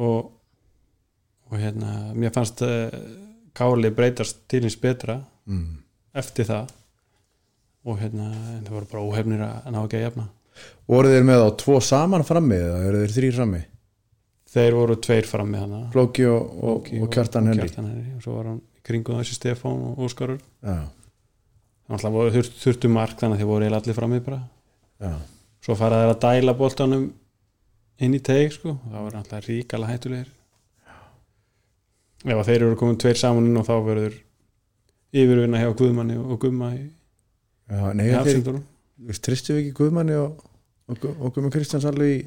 [0.07, 0.31] og,
[1.51, 2.87] og hérna mér fannst uh,
[3.55, 5.19] Káli breytast til hins betra
[5.51, 5.73] mm.
[6.23, 6.71] eftir það
[7.87, 10.29] og hérna það voru bara óhefnir að ná ekki að jafna.
[10.91, 13.63] Voru þeir með á tvo saman frammi eða eru þeir þrýr frammi?
[14.51, 17.69] þeir voru tveir fram með hana Flóki og, og, Flóki og Kjartan Henry.
[18.17, 22.91] Og svo var hann í kringum þessi Stefán og Óskarur þannig að voru þur, þurftu
[22.93, 24.41] mark þannig að þeir voru allir fram með bara.
[25.01, 25.15] Já,
[25.67, 27.07] svo fara þeir að dæla boltanum
[28.01, 28.77] inn í teig sko.
[28.91, 30.31] Það var alltaf ríkala hættulegir.
[32.21, 34.17] Ef að þeir eru komin tveir saman inn og þá verður
[35.11, 36.85] yfirvinna hjá Guðmanni og Gumma í,
[37.71, 38.67] Nei, afsendunum
[39.25, 40.45] tristum við ekki Guðmanni og,
[40.91, 42.21] og, og Guðmann Kristjáns alveg í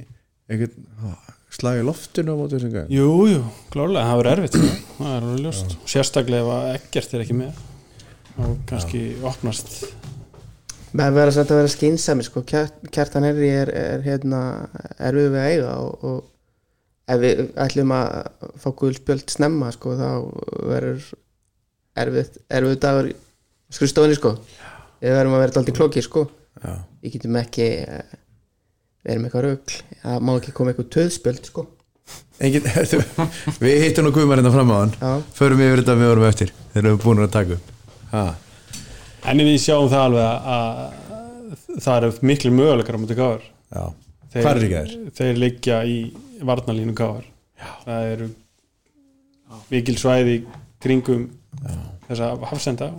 [0.51, 1.17] einhvern
[1.53, 4.71] slagi loftinu á móti þessum gæðum Jú, jú, klárlega, það verður erfitt það.
[5.03, 7.62] Er alveg ljóst, sérstaklega ef að ekkert er ekki með.
[8.41, 9.75] Og kannski opnast
[10.97, 12.43] með verða samt að vera skynsami sko.
[12.49, 14.41] Kjart, kjartan Henry er, er hérna
[14.97, 20.10] erfið við að eiga og, og ef við ætlum að fá guðspjöld snemma sko, þá
[20.69, 21.08] verður
[22.03, 23.15] erfið, erfið dagur í
[23.73, 24.36] skrifstofunni sko.
[25.04, 26.26] Við verðum að vera alltaf klókir sko.
[26.63, 28.16] Já, við getum ekki eh,
[29.04, 29.78] við erum eitthvað rugl.
[30.04, 31.68] Það má ekki koma eitthvað töðspjöld sko.
[32.44, 32.66] Engin,
[33.63, 34.98] við hittum nú Guðmann hérna fram á hann.
[35.00, 35.13] Já.
[35.38, 36.56] Förum yfir þetta við vorum eftir.
[36.74, 37.70] Þeir eru búin að taka upp.
[38.13, 38.28] Ha.
[39.26, 43.86] en við sjáum það alveg að, að það eru miklu möguleikar á mútið gáður Já,
[44.36, 45.96] hvað er þeir liggja í
[46.46, 47.26] varnalínu gáður
[47.88, 48.28] það eru
[49.72, 50.36] mikil svæði
[50.84, 51.26] kringum
[52.06, 52.92] þessa hafsenda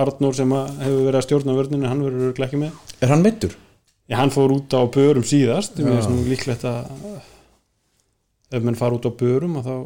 [0.00, 2.78] Arnór sem hefur verið að stjórna vörninu hann verður ekki með.
[3.00, 3.56] Er hann meittur?
[4.10, 5.78] Já, hann fór út á börum síðast.
[5.78, 6.88] Mér finnst nú líklegt að
[8.50, 9.76] ef menn fara út á börum að þá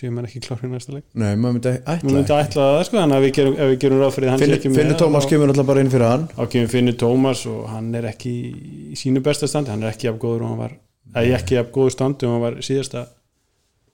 [0.00, 1.04] séu menn ekki klári í næsta leik.
[1.18, 4.02] Nei, maður myndi ætla myndi ætla það sko, þannig að við gerum, ef við gerum
[4.02, 6.26] ráð fyrir hann sé Finnur, ekki með Finnur Tómas kemur alltaf bara inn fyrir hann.
[6.36, 8.34] Þá kemur Finnur Tómas og hann er ekki
[8.94, 10.76] í sínu besta standi, hann er ekki af góður og hann var,
[11.10, 13.04] eða ekki af góður standi og hann var síðasta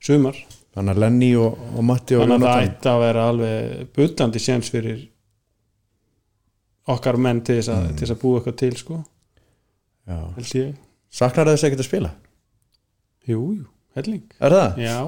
[0.04, 0.40] sumar.
[0.76, 4.42] Þannig að Lenny og, og Matti og þannig að það ætti að vera alveg bullandi
[4.44, 4.98] séns fyrir
[6.94, 9.00] okkar menn til þess að, til þess að búa eitthvað til sko,
[11.16, 12.12] Saknar þess ekkert að spila?
[13.26, 13.64] Jú, jú,
[13.96, 14.78] helling Er það?
[14.84, 14.98] Já,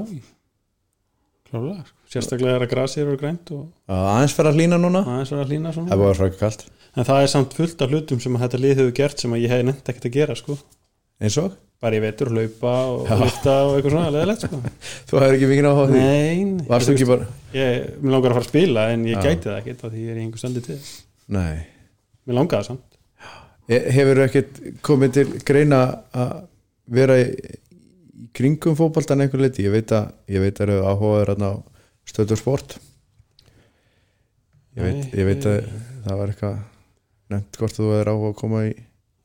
[1.48, 1.94] klálega sko.
[2.12, 5.76] sérstaklega er að grasið eru grænt aðeins fyrir að hlýna núna aðeins var að Það
[5.76, 6.66] svona er búið að frækja kalt
[6.98, 9.54] en það er samt fullt af hlutum sem þetta lið hefur gert sem að ég
[9.54, 10.56] hef nefnt ekkert að gera sko.
[11.22, 11.56] Eins og?
[11.78, 14.58] bara ég veitur hlaupa og lifta og eitthvað svona leðilegt sko.
[15.08, 16.64] Þú hefur ekki mikið á því Nei, nei.
[16.66, 19.20] Varstu Þú ekki bara ég, Mér langar að fara að spila en ég Já.
[19.28, 19.84] gæti það ekkert
[21.28, 21.36] ég.
[21.36, 21.56] Nei.
[22.28, 22.84] Mér langar það samt
[23.68, 25.78] Hefur ekkert komið til greina
[26.16, 26.30] að
[26.88, 27.26] vera í,
[28.32, 29.66] kringum fótboltan einhver leiti?
[29.66, 31.52] Ég veit að ég að eru áhugaður á
[32.08, 32.78] stöður sport.
[34.78, 35.58] Ég veit, ég veit að
[36.06, 36.56] það var eitthvað
[37.34, 38.72] nefnt hvort þú er á að koma í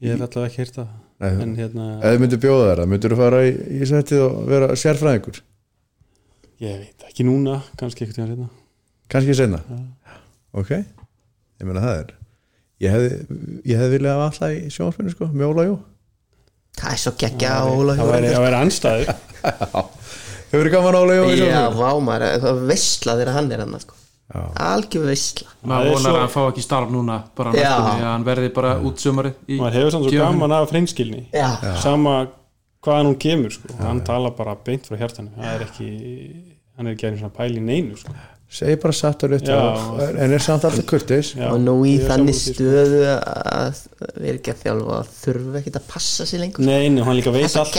[0.03, 0.91] ég hef allavega ekki heyrt það.
[1.23, 4.39] Nei, en hérna, eða myndir bjóða þér það, myndir þú fara í, í settið og
[4.49, 5.39] vera sérfræðingur?
[6.63, 8.49] Ég veit ekki núna kannski ekkert hérna
[9.13, 9.61] kannski senna
[10.57, 10.73] ok,
[11.63, 12.13] ég meina það er
[12.83, 13.39] ég hefði,
[13.71, 15.75] ég hefði viljað hafa alltaf í sjónvarpinu sko, með Óla Jó
[16.83, 19.11] það er svo geggja á Óla það væri, það væri anstæður
[20.53, 21.81] hefur verið gaman Óla Jó Já, sjónvarpinu?
[21.81, 23.99] vá maður, það er veistla þegar hann er hann sko.
[24.33, 24.41] Já.
[24.65, 28.23] algjör veistla Það maður vonar svo- að hann fá ekki starf núna bara að hann
[28.27, 31.21] verði bara út sömarið í maður hefur samt svo gaman af hreinskilni.
[31.35, 31.49] Já,
[31.83, 32.13] sama
[32.83, 33.69] hvaðan hún kemur sko.
[33.83, 35.29] hann tala bara beint frá hjartanu.
[35.37, 35.89] Það er ekki,
[36.77, 38.15] hann er ekki svona pæli neinu sko.
[38.53, 42.35] Segi bara satt og og, en er samt alltaf kurtis og nú í er þannig
[42.37, 43.79] stöðu að
[44.21, 46.65] vera ekki að þjálfa að þurfa ekki að passa sér lengur.
[46.67, 47.77] Nei, nei, hann líka veit er allt.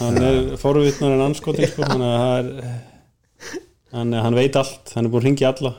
[0.00, 1.88] hann er forvitnar en anskotin sko,
[2.26, 2.50] er
[3.92, 5.74] hann, hann veit allt, hann er búin að ringja alla.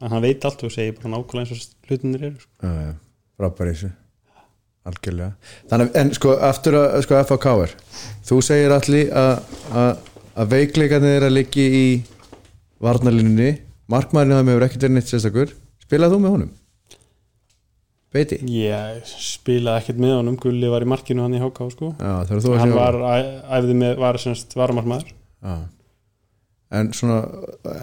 [0.00, 2.76] Og hann veit allt og segir bara nákvæmlega eins og hlutinir eru sko.
[3.40, 3.90] Þessu.
[4.88, 5.32] Algjörlega.
[5.68, 7.74] Þannig, en sko aftur að sko FHK-er
[8.28, 9.42] þú segir allir að
[9.76, 10.06] að-
[10.40, 11.84] að veikleikarnir er að liggi í
[12.84, 13.50] varnalínunni
[13.90, 15.52] markmaðurinn það hefur ekkert verið neitt sérstakur
[15.84, 16.52] spilaði þú með honum?
[18.10, 18.40] Beiti?
[18.50, 21.92] ég spilaði ekkert með honum Gulli var í markinu hann í HK sko.
[22.00, 22.96] Hann var,
[23.60, 25.54] æfði með, var semst varamarmaður Já.
[26.80, 27.20] en svona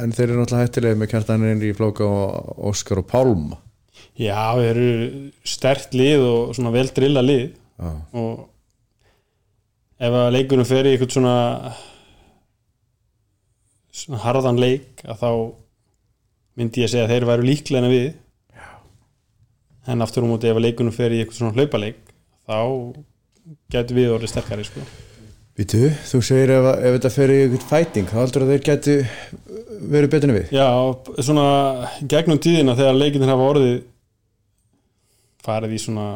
[0.02, 3.62] en þeir eru náttúrulega hættilega með kjartanir Einri Flóka og Óskar og Pálma
[4.20, 4.92] já, þeir eru
[5.48, 7.92] stert lið og svona vel drilla lið Já.
[8.20, 8.46] og
[9.98, 11.36] ef að leikunum fer í eitthvað svona
[13.98, 15.32] svona harðan leik að þá
[16.58, 18.08] myndi ég að segja að þeir væru líklega en við
[18.58, 18.70] Já.
[19.94, 22.00] en aftur á móti ef að leikunum fer í eitthvað svona hlaupaleik
[22.48, 22.60] þá
[23.72, 24.86] getur við orðið sterkari sko.
[25.58, 28.98] Vítu, þú segir ef, ef þetta fer í eitthvað fæting þá heldur að þeir geti
[29.94, 30.68] verið betur en við Já,
[31.26, 31.48] svona
[32.14, 33.78] gegnum tíðina þegar leikinir hafa orðið
[35.48, 36.08] farið í svona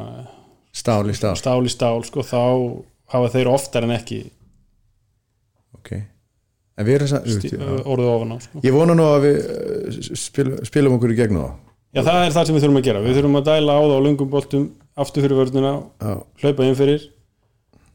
[0.76, 2.44] stál í stál stál í stál sko, þá
[3.16, 4.22] hafa þeir oftar en ekki
[5.80, 5.94] ok
[6.82, 7.68] en við erum sa- stí- Já.
[7.86, 8.62] orðið ofan á sko.
[8.66, 11.52] ég vona nú að við uh, spil, spilum okkur í gegnum þá
[11.92, 13.96] Já, það er það sem við þurfum að gera við þurfum að dæla á það
[14.00, 14.68] á lungum boltum
[15.02, 16.14] aftur fyrir vörnuna, Já.
[16.44, 17.08] hlaupa inn fyrir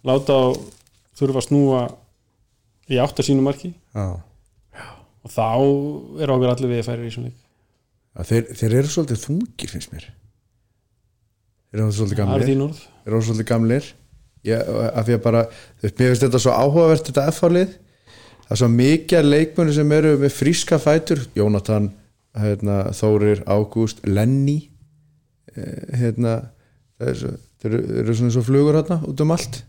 [0.07, 0.45] láta á
[1.17, 1.81] þurfa að snúa
[2.93, 4.07] í átt að sínu marki Já.
[5.27, 5.47] og þá
[6.23, 7.33] er okkur allir við að færa í svona
[8.29, 10.05] þeir, þeir eru svolítið þungir finnst mér
[11.73, 13.89] þeir eru svolítið gamlir þeir eru svolítið gamlir
[14.47, 14.71] ég,
[15.09, 15.43] því að bara,
[15.83, 17.75] veist, mér finnst þetta svo áhugavert þetta F-hálið
[18.47, 21.25] það er svo mikið af leikmunni sem eru með fríska fætur.
[21.37, 21.91] Jónatan,
[22.39, 24.69] hérna, Þórir Ágúst, Lenny
[25.57, 26.37] eh, hérna
[26.99, 29.63] þeir, eru svo- þeir eru, þeir eru svona svo flugur hérna út um allt.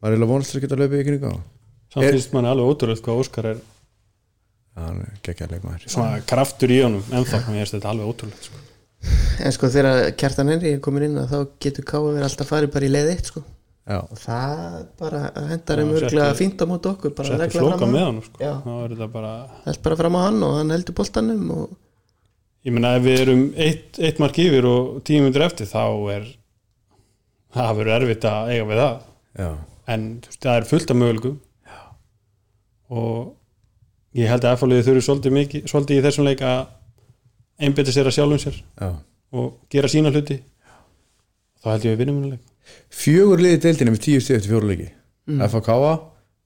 [0.00, 1.36] Maður er eiginlega vonast að geta löpið í kringu á.
[1.94, 3.58] Samt Er- finnst manni alveg ótrúlega hvað Óskar er
[4.76, 5.86] hann er geggja leikmaður.
[5.88, 8.58] svona kraftur í honum ennþá, mér finnst þetta alveg ótrúlega sko.
[9.40, 12.90] en sko þegar kjartan er komin inn að þá getur verið alltaf farið bara í
[12.92, 13.42] leið eitt sko
[13.86, 14.62] já, og það
[15.00, 17.94] bara hendar þeim örglega fínt á móti okkur bara settu regla flóka fram á.
[17.94, 18.22] með hann.
[18.26, 18.54] sko.
[18.90, 19.34] Þetta bara
[19.66, 21.76] held bara fram á hann og hann heldur boltanum og
[22.66, 25.84] ég meina ef við erum eitt, eitt mark yfir og tíu myndir eftir þá
[26.16, 26.26] er
[27.56, 28.96] það verður erfitt að eiga við það.
[29.36, 29.50] Já,
[29.94, 31.36] en það er fullt af möguleikum.
[32.86, 36.60] Og ég held að F-fáliði þurfi svolítið, svolítið í þessum leik að
[37.66, 38.90] einbytta sér að sjálfum sér já.
[39.34, 40.38] og gera sína hluti.
[41.62, 42.55] Þá held ég að við vinnum hennar leik
[42.92, 44.88] fjögur liði deildinni með tíu stíð eftir fjóru leiki.
[45.26, 45.76] FHK,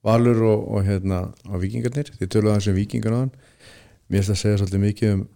[0.07, 3.33] Valur og, og hérna á Vikingarnir, þið töluðu aðeins um Vikingar áðan.
[4.11, 5.27] Mér finnst að segja svolítið mikið um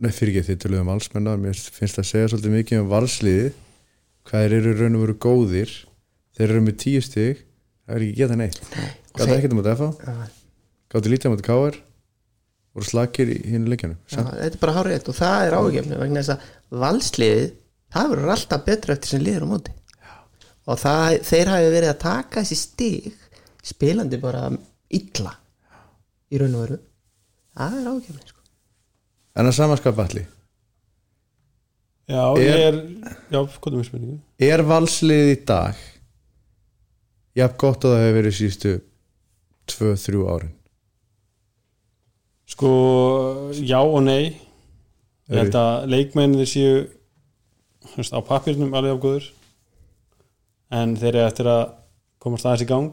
[0.00, 3.50] nei fyrir ekki, þið töluðu um valsmennar mér finnst að segja svolítið mikið um valsliði
[4.30, 5.74] hvað þeir eru raun og veru góðir.
[6.38, 8.60] Þeir eru með tíu stíð það er ekki geta neitt.
[9.18, 10.16] Þeir- ekkert um FH Já.
[10.94, 11.78] gátt lítið um þetta KR
[12.74, 16.22] voru slakir í hinn leikjanum Já, þetta er bara hárið og það er ágefni vegna
[16.22, 16.44] þess að
[16.84, 17.48] valsliðið
[17.90, 19.74] það verður alltaf betra eftir sem liður á móti
[20.70, 23.08] og það, þeir hafi verið að taka þessi stig
[23.70, 24.44] spilandi bara
[24.96, 25.32] illa
[26.30, 26.78] í raun og veru.
[27.58, 28.38] Það er ágefni sko.
[29.40, 30.26] en að samanskap allir
[32.10, 32.78] já, Er- ég er,
[33.30, 34.18] já, hvað er spurningu
[34.50, 35.82] er valslið í dag
[37.38, 38.72] jafn gott að það hefur verið síðustu
[39.70, 40.54] 2-3 árin?
[42.50, 42.70] Sko,
[43.54, 44.34] já og nei.
[45.30, 46.80] Ég held að leikmennir séu
[48.10, 49.28] á pappirnum alveg afgóður
[50.70, 51.62] en þeir eru eftir að
[52.22, 52.90] komast aðeins í gang.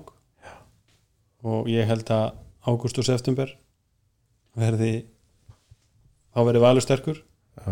[1.48, 2.32] Og ég held að
[2.68, 3.52] ágúst og september
[4.58, 4.94] verði
[6.34, 7.20] þá verði valur sterkur.
[7.58, 7.72] Já.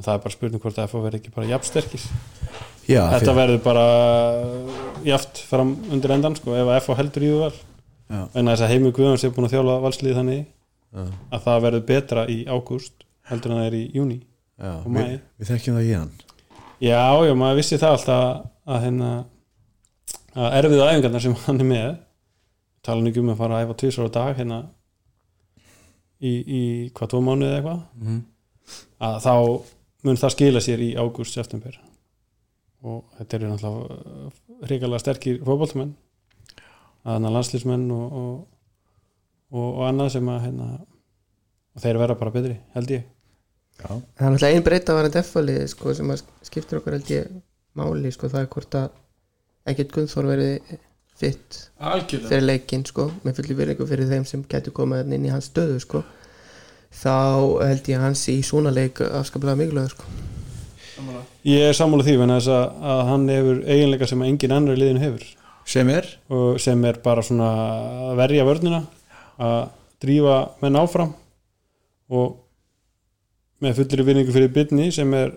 [0.00, 2.04] en það er bara spurning hvort að FH verði ekki bara jafnsterkir
[2.90, 3.82] Já, þetta verður bara
[5.06, 7.52] jaft fram undir endan sko, ef að FH heldur í þú val.
[8.10, 8.22] Já.
[8.34, 10.40] en þess að Heimur Guðans er búin að þjála valslið þannig
[11.30, 14.16] að það verður betra í ágúst heldur en það er í júni
[14.60, 15.20] Já, Og við, maí.
[15.38, 16.10] við þekkjum það í hann
[16.80, 18.24] Já, já, maður vissi það alltaf
[18.74, 19.22] að hérna að
[20.34, 21.90] erfiðu æfingarnar sem hann er með.
[22.86, 24.60] Tala nú ekki um að fara að æfa tvisar á dag hérna
[26.20, 26.62] í, í
[26.96, 28.20] hvað tvo mánuði eða eitthvað?
[29.00, 29.34] Að þá
[30.06, 31.76] mun það skila sér í ágúst, september.
[32.80, 35.92] Og þetta eru náttúrulega hrikalega sterkir fótboltamenn.
[37.04, 38.32] Að hann landslýsmenn og, og,
[39.52, 40.70] og, og annað sem að hérna,
[41.76, 43.06] og þeir vera bara betri, held ég.
[43.80, 47.12] Já, Það er náttúrulega einn breyta var að defali sko, sem að skiptir okkur held
[47.12, 47.30] ég
[47.80, 48.90] máli sko, það er hvort að
[49.68, 50.78] ekkert Gunnþór verið
[51.20, 52.30] fitt algjörlega.
[52.30, 55.80] fyrir leikinn sko, með fulli virðingu fyrir þeim sem getur komað inn í hans stöðu
[55.82, 56.02] sko.
[56.90, 57.16] þá
[57.62, 60.08] held ég hans í svona leik afskaplega mikilvæg sko.
[61.46, 65.22] Ég er sammála því að, að hann hefur eiginleika sem engin annar í liðinu hefur.
[65.64, 66.08] Sem er?
[66.28, 67.48] Og sem er bara svona
[68.10, 68.82] að verja vörnina
[69.40, 69.70] að
[70.02, 71.14] drífa menn áfram
[72.10, 72.36] og
[73.60, 75.36] með fullri vinningu fyrir bytni sem er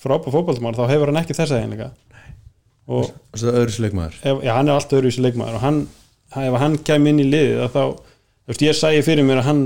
[0.00, 1.90] frábæð fótballtmál þá hefur hann ekki þessa eiginleika
[2.86, 5.80] og það er öðru sleikmaður ef, já, hann er alltaf öðru í leikmaður og hann,
[6.42, 7.82] ef hann kæmi inn í liðið að þá,
[8.46, 9.62] þú veist, ég sæði fyrir mér að hann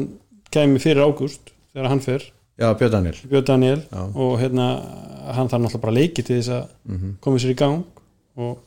[0.54, 2.28] kæmi fyrir ágúst þegar hann fer,
[2.60, 4.64] Já, Björn Daniel Björn Daniel og hérna,
[5.32, 7.84] hann þarf náttúrulega bara leiki til þess að koma sér í gang
[8.36, 8.58] og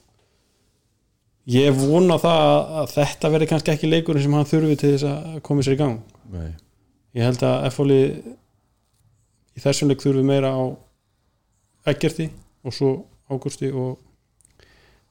[1.54, 5.06] ég vona það að, að þetta verði kannski ekki leikurinn sem hann þurfi til þess
[5.12, 6.00] að koma sér í gang.
[6.34, 6.54] Nei.
[7.14, 8.00] ég held að F-fóli
[9.54, 10.64] í þessum leik þurfi meira á
[11.94, 12.30] Eggerti
[12.64, 12.94] og svo
[13.30, 14.00] Ágústi og,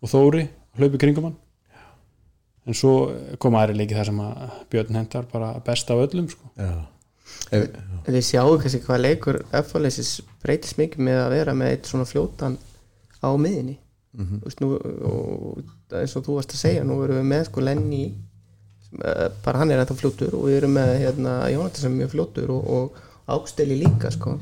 [0.02, 0.46] og Þóri
[0.78, 1.38] hlaupi kringum hann
[2.66, 2.94] en svo
[3.42, 6.50] koma aðri leiki þar sem að Björn hendar bara best af öllum sko.
[6.56, 6.72] Já.
[7.54, 7.68] Ef,
[8.06, 12.58] við sjáum kannski hvað leikur F-fólisis breytist mikið með að vera með eitt svona fljótan
[13.22, 13.78] á miðinni
[14.12, 14.60] mm -hmm.
[14.60, 14.68] nú,
[15.08, 15.62] og
[15.92, 18.02] eins og þú varst að segja nú erum við með sko Lenny
[19.04, 22.10] eh, bara hann er ennþá fljótur og við erum með hérna, Jónatan sem er mjög
[22.10, 22.92] fljótur og, og
[23.26, 24.38] Ásteli líka sko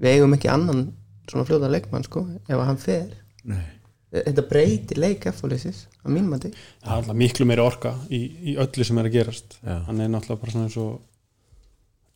[0.00, 0.92] við eigum ekki annan
[1.28, 3.08] svona fljótan leikmann sko ef hann fer
[3.44, 3.64] nei.
[4.12, 8.20] Þetta breytir leik F-fólisis á mínum að það er alltaf miklu meiri orka í,
[8.52, 9.56] í öllu sem er að gerast.
[9.62, 9.78] Já.
[9.88, 11.00] hann er náttúrulega bara svona eins og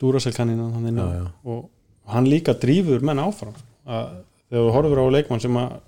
[0.01, 1.25] dúraselkanninan hann er Já, já.
[1.45, 1.69] og
[2.13, 3.55] hann líka drífur menn áfram.
[3.87, 5.79] Að þegar þú horfur á leikmann sem að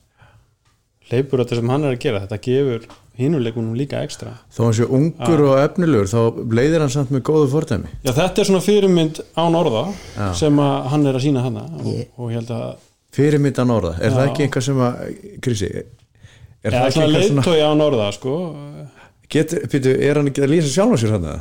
[1.10, 4.34] hleypur þetta sem hann er að gera þetta gefur hinuleikunum líka ekstra.
[4.56, 6.20] Þó hann sé ungur og efnilegur þá
[6.56, 7.90] leiðir hann samt með góðu fordæmi.
[8.06, 10.28] Já, þetta er svona fyrirmynd án orða Já.
[10.42, 12.70] sem að hann er að sína hana og, og ég held að
[13.20, 14.32] fyrirmyndan orða, er það Já.
[14.32, 14.98] ekki einhver sem að
[15.46, 15.86] Krissi, er
[16.72, 18.36] eða það ekki svona einhver svona leiðtói án orða sko.
[19.30, 21.40] getur, pýtu, er hann ekki að lýsa sjálf á sér hann eða?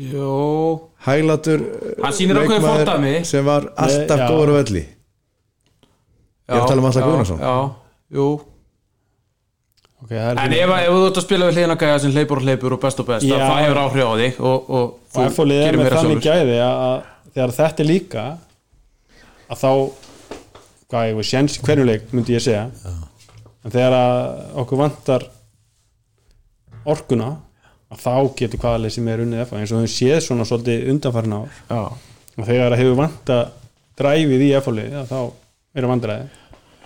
[0.00, 1.64] Jó hælatur
[2.00, 4.28] leikmaður sem var alltaf já.
[4.30, 4.84] góður á velli
[6.50, 7.42] Ég er að tala um Atla já, Guðnason.
[7.44, 7.56] Já,
[8.16, 8.26] jú
[10.00, 12.40] okay, það er En ef, ef þú ert að spila við hliðina gæja sem hleypur
[12.40, 13.36] og hleypur og best og best Já.
[13.38, 16.24] það hefur áhrif á þig og, og og þú er gerir með meira þannig sjálfur
[16.26, 18.24] gæði að, að þegar þetta er líka
[19.50, 19.70] að þá
[20.90, 22.66] hvað ég veist, sjens í hverju leik myndi ég segja.
[23.60, 25.26] En þegar að okkur vantar
[26.88, 27.30] orkuna
[27.90, 30.90] að þá getur hvaða leið sem er unnið F eins og við séð svona svolítið
[30.94, 31.60] undanfarin ár.
[31.70, 31.82] Já,
[32.40, 33.38] og þegar að hefur vanta
[34.00, 35.18] dræfið í F-fólið þá
[35.76, 36.28] er vandræði.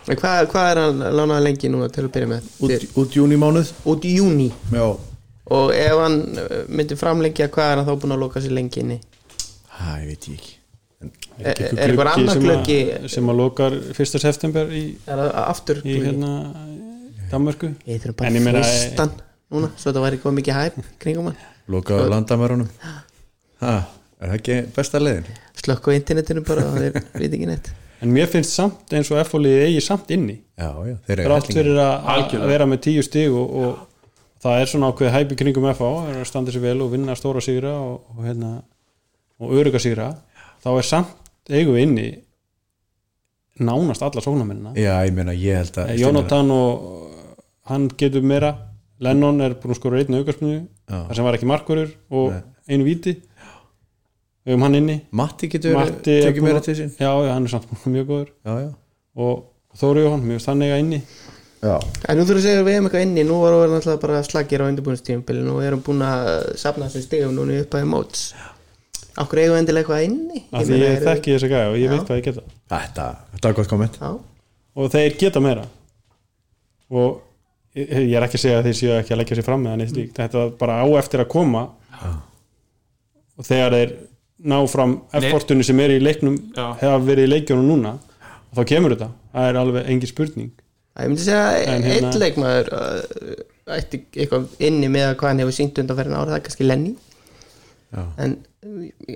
[0.04, 2.48] En hvað, hvað er hann lánaði lengi núna til að byrja með?
[2.66, 4.84] út, út júni mánuð út júni já,
[5.56, 8.82] og ef hann uh, myndi framlengja hvað er hann þá búin að loka sér lengi
[8.82, 8.98] inni?
[9.78, 10.58] hæ, veit ég ekki
[11.38, 14.18] Er- einhver annar að, sem að lokar 1.
[14.22, 16.30] september í, Er það aftur í hérna
[17.32, 17.72] Danmörku?
[17.88, 19.10] Ég þurfum En bara ég meina- fristan
[19.50, 21.38] núna svo þetta væri komið mikið hæp kringum hann.
[21.68, 22.68] Lokaðu landamærunum.
[23.60, 23.72] Ha,
[24.20, 25.26] er það ekki besta leiðin?
[25.64, 27.72] Slökk á internetinu bara og þeir veit ekki neitt.
[28.04, 30.36] En mér finnst samt eins og F-fólið eigi samt inni.
[30.60, 33.78] Já, já, þeir eru rátt fyrir að, að vera með tíu stig og, og
[34.44, 37.40] það er svona ákveð hæpi kringum FH er að standa sér vel og vinna stóra
[37.42, 38.50] sigra og, og, hérna,
[39.40, 40.10] og öruga sigra
[40.64, 42.06] þá er samt eigum við inni
[43.64, 44.72] nánast alla sóknarmennina.
[44.78, 47.20] Já, ég meina, ég held að Jónatan og
[47.70, 48.54] hann getur meira.
[49.04, 50.98] Lennon er búin að skora einu aukarspunni Já.
[51.08, 52.34] þar sem var ekki markurur og
[52.70, 53.16] einu víti.
[54.44, 54.98] Við höfum hann inni.
[55.16, 56.92] Matti getur Matti tekið meira til sín.
[56.98, 58.32] Já, já, hann er samt mjög góður.
[58.44, 58.70] Já, já,
[59.16, 61.00] og Þóri Jóhann, hann eiga inni.
[61.64, 61.78] Já.
[62.08, 63.24] En nú þurfum við að segja að við hefum eitthvað inni.
[63.26, 66.28] Nú varum við náttúrulega bara slagir á undirbúinstíðumbili nú erum búin að
[66.60, 68.26] sapna þessum stigum núna upp að móts
[69.22, 70.40] Akkur eigum við endilega eitthvað inni?
[70.50, 71.92] Af því meina, ég þekki þessa gæja og ég Já.
[71.92, 72.42] veit hvað ég geta.
[72.72, 73.04] Þetta,
[73.34, 73.98] þetta er gott komment.
[74.00, 74.10] Já,
[74.74, 75.66] og þeir geta meira.
[76.94, 77.20] Og
[77.78, 79.92] ég, er ekki að segja að þeir séu ekki að leggja sér fram með hann
[79.92, 81.62] slíkt, þetta var bara á eftir að koma.
[83.34, 83.94] Og þegar þeir
[84.44, 86.66] ná fram effortunni sem er í leiknum Já.
[86.82, 87.94] hefa verið í leikjónum núna
[88.54, 90.52] þá kemur þetta, það er alveg engin spurning.
[90.94, 95.42] Ég myndi segja að hérna- einn leikmaður uh, ætti eitthvað inni með að hvað hann
[95.42, 96.92] hefur sínt undanferðin ára það er kannski Lenny
[97.94, 98.04] Já.
[98.24, 98.36] en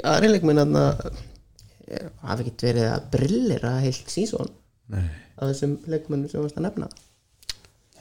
[0.06, 4.50] aðri leikmenn eh, hafi ekkert verið að brillera heilt sísón
[4.92, 5.04] Nei.
[5.38, 6.90] að þessum leikmennum sem varst að nefna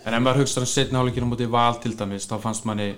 [0.08, 2.94] En ef maður hugst að setna hálfleikinu mútið val til dæmis þá fannst manni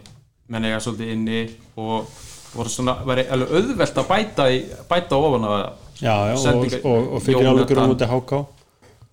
[0.49, 1.39] menn eiga svolítið inni
[1.79, 2.09] og
[2.53, 5.65] voru svona, væri alveg auðvelt að bæta, í, bæta ofan á það
[6.01, 8.39] já, já, og, Sendingar- og, og fyrir um út í háká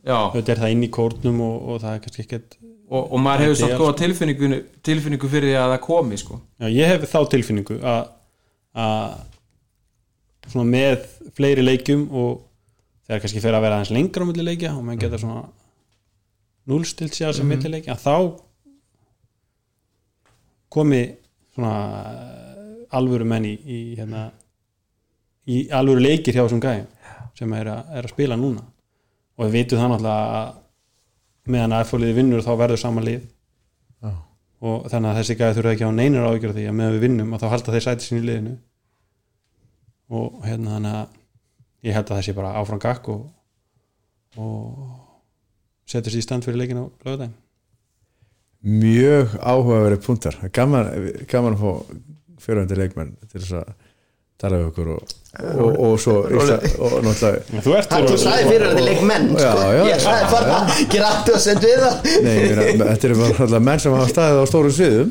[0.06, 3.18] Já, þetta er það inn í kórnum og, og það er kannski ekkert og, og
[3.18, 6.38] maður hefur er góða tilfinningu, tilfinningu fyrir því að það komi sko.
[6.62, 8.02] já, ég hef þá tilfinningu að
[8.76, 9.16] að
[10.46, 11.06] svona með
[11.36, 12.42] fleiri leikjum og
[13.06, 15.44] þegar kannski fer að vera aðeins lengra á milli leikja og maður geta svona
[16.70, 18.16] núlstilt sér sem milli leikja að þá
[20.76, 21.02] komi
[21.54, 21.76] svona
[22.96, 24.28] alvöru menn í, í hérna
[25.46, 26.86] í alvöru leikir hjá þessum gæjum
[27.36, 28.62] sem er að, er að spila núna.
[29.36, 33.26] Og við vitum það náttúrulega að meðan að F-liði vinnur þá verður saman lið.
[33.26, 33.35] Já.
[34.64, 35.92] Og þannig að þessi gæði þurfa ekki á
[36.52, 38.54] af því að meðan við vinnum að þá halda þeir sæti sín í liðinu.
[40.16, 43.26] Og hérna þannig að ég held að þessi bara áfram gakk og,
[44.40, 44.86] og
[45.88, 47.36] setur sér í stand fyrir leikin á lögudaginn
[48.66, 50.88] mjög áhugaverið er gaman,
[51.30, 51.98] gaman að fá
[52.42, 53.68] fyrirvændi leikmenn til þess að
[54.40, 56.50] tala við okkur og, og, og svo og,
[56.86, 59.64] og náttúrulega Þú ert Hann þú sagði fyrir þetta leikmenn Já, sko.
[59.76, 61.96] já, Ég sagði bara að gera aftur að senda við það.
[62.26, 65.10] Nei, ég meina, þetta eru bara náttúrulega menn sem hafa staðið á stórum sviðum.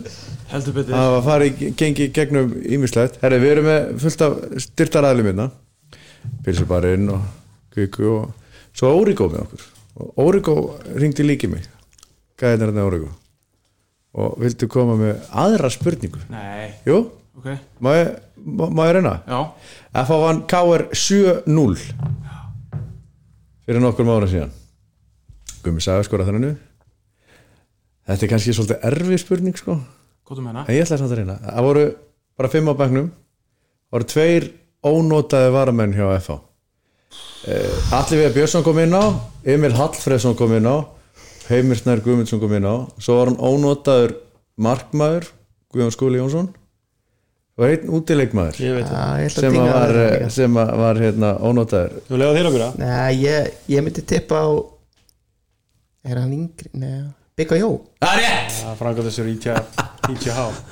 [0.53, 0.97] Heldur betur.
[0.99, 4.35] Hafa farið gengi gegnum ímislegt Herri, við erum með fullt af
[4.67, 5.47] styrtaræðlum minna
[6.45, 7.25] Pilsubarinn og
[7.73, 9.65] Kviku og svo Órigó með okkur.
[10.01, 10.55] Og Órigó
[10.99, 11.65] ringdi líki mig.
[12.39, 13.09] Gæðinir hérna Órigó
[14.15, 16.21] og vildu koma með aðra spurningu?
[16.31, 17.01] Nei, Jú,
[17.35, 17.49] ok,
[17.83, 18.13] má ég,
[18.45, 19.15] má, ég reyna?
[19.27, 19.39] já.
[20.05, 21.75] FH vann KR 7-0
[23.65, 24.53] fyrir nokkur mánu síðan.
[25.65, 26.55] Gummi sagði skora þannig
[28.05, 29.79] Þetta er kannski svolítið erfið spurning sko.
[30.29, 30.65] Þú meina?
[30.67, 31.37] En ég ætla samt að reyna.
[31.41, 31.85] Það voru
[32.37, 33.07] bara fimm á bæknum
[33.85, 34.45] Það voru tveir
[34.85, 36.35] ónótaði varamenn hjá FH
[37.49, 39.03] eh, Alli Viðar Björnsson kom inn á
[39.55, 40.85] Emil Hallfreðsson kom inn á
[41.47, 42.89] Heimir Snær Guðmundsson kom inn á.
[42.97, 44.15] Svo var hann ónótaður
[44.57, 45.29] markmaður
[45.73, 46.49] Guðjón Skúli Jónsson
[47.63, 48.57] einn útileikmaður.
[48.59, 52.33] Það Já, ég ætla að sem að var, sem að var hérna, ónótaður Þú lega
[52.35, 54.49] þér að byrja Nei, ég, ég myndi tippa á
[56.05, 56.71] Er hann yngri?
[56.75, 56.97] Nei,
[57.39, 57.69] Bygga Jó
[58.03, 58.57] Það er rétt!
[58.59, 59.47] Það frangar þessur ITH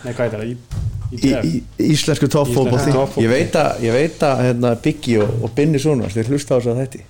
[0.03, 0.81] Nei, hvað er það?
[1.13, 1.63] í,
[1.93, 3.23] Íslensku toppfótbolti.
[3.23, 6.59] ég veit að, ég veit að hérna, Biggi og, og Binni Sónars þeir hlusta á
[6.59, 7.03] þess að þetta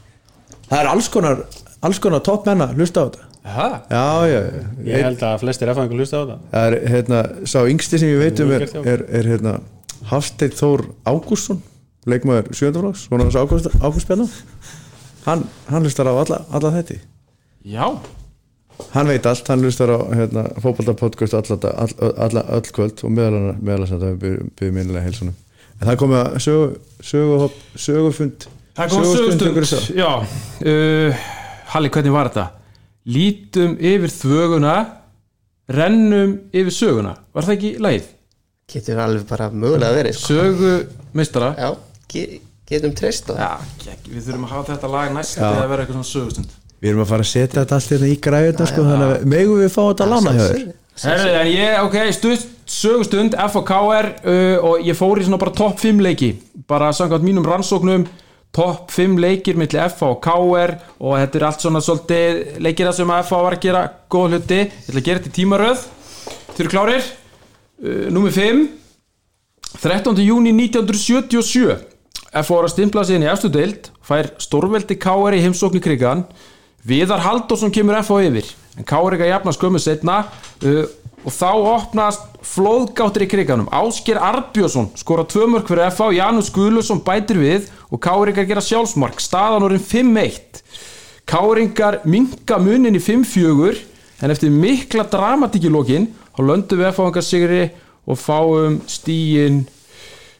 [0.70, 1.44] það er alls konar,
[1.84, 3.30] alls konar toppmenna hlusta á þetta?
[3.44, 4.40] Já, já,
[4.88, 8.22] Ég held að flestir F-fæðingur hlusta á það það er hérna, sá yngsti sem ég
[8.24, 9.54] veit um er, er, er hérna
[10.08, 11.62] Hafsteinn Þór Ágústsson
[12.08, 14.34] leikmaður sjöndaflóks, svona þessu Ágúst, Ágústbjarnar
[15.28, 17.00] hann, hann hlustar á alla, alla þetta
[17.64, 17.86] Já,
[18.96, 23.54] hann veit allt, hann hlustar á hérna, fótboltapodcast alla, alla, alla, öll kvöld og meðal
[23.60, 25.38] meðal að það byrjum minnilega heilsunum
[25.80, 26.68] en það komið að sögu,
[27.04, 29.94] sögu, sögufund sögustund.
[29.94, 30.10] Já,
[30.66, 31.24] uh,
[31.74, 32.63] Halli, hvernig var þetta?
[33.04, 34.76] Lítum yfir þvöguna
[35.72, 37.14] Rennum yfir söguna.
[37.32, 38.08] Var það ekki lagið?
[38.74, 40.34] Getur alveg bara mögulega verið sko.
[40.34, 40.72] Sögu
[41.16, 41.54] meistara.
[41.56, 41.70] Já,
[42.12, 42.24] ge
[42.68, 43.70] getum treyst á það.
[43.88, 46.58] Já, við þurfum að hafa þetta lag næst eða vera eitthvað svona sögustund.
[46.84, 49.62] Við erum að fara að setja þetta allt hérna í græðuna sko, þannig að megum
[49.62, 50.66] við fá þetta að lána hjá þér?
[51.04, 55.80] Herri, en ég, ok, stund, sögustund FOKR uh, og ég fór í svona bara topp
[55.80, 56.34] 5 leiki.
[56.68, 58.04] Bara samkvæmt mínum rannsóknum
[58.54, 63.00] topp 5 leikir milli FH og KR og þetta er allt svona svolítið leikir það
[63.00, 63.84] sem að FH var að gera
[64.14, 64.62] góð hluti.
[64.62, 65.86] Ég ætla að gera þetta í tímaröð.
[66.54, 67.12] Þau eru klárir?
[67.84, 68.64] Uh, Númer 5
[69.82, 70.22] 13.
[70.22, 71.74] júni 1977
[72.34, 76.24] FH var að stimpla inn í efstu deild fær stórveldi KR í heimsókn í krigan
[76.86, 80.86] Viðar Halldórsson kemur FH yfir en KR ekki að jafna skömmu setna uh,
[81.24, 83.70] og þá opnast flóðgáttir í kriganum.
[83.72, 88.04] Ásker Arbjörnsson skora tvö mörg fyrir FH Janus Guðlusson bætir við og
[88.44, 89.22] að gera sjálfsmark.
[89.24, 90.64] Staðan orðin 5-1
[91.24, 93.80] Káringar minka munin í 5-4
[94.24, 97.64] en eftir mikla dramatík í lokin þá löndum við FH sigri
[98.04, 99.64] og fáum stíin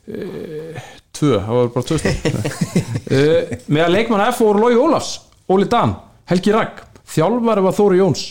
[0.04, 5.14] tvö, það var bara tvö uh, með að leikmann F voru Lói Ólafs,
[5.48, 5.96] Óli Dan
[6.28, 8.26] Helgi Ragg, þjálfari var Þóri Jóns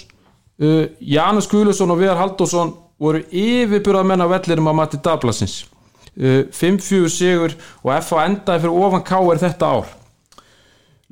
[0.62, 6.44] uh, Janus Guðlusson og Viðar Halldórsson voru yfirburðað menn á vellirum að mati Dablasins uh,
[6.54, 9.42] 5-4 sigur og F endaði fyrir ofan K.R.
[9.42, 9.92] þetta ár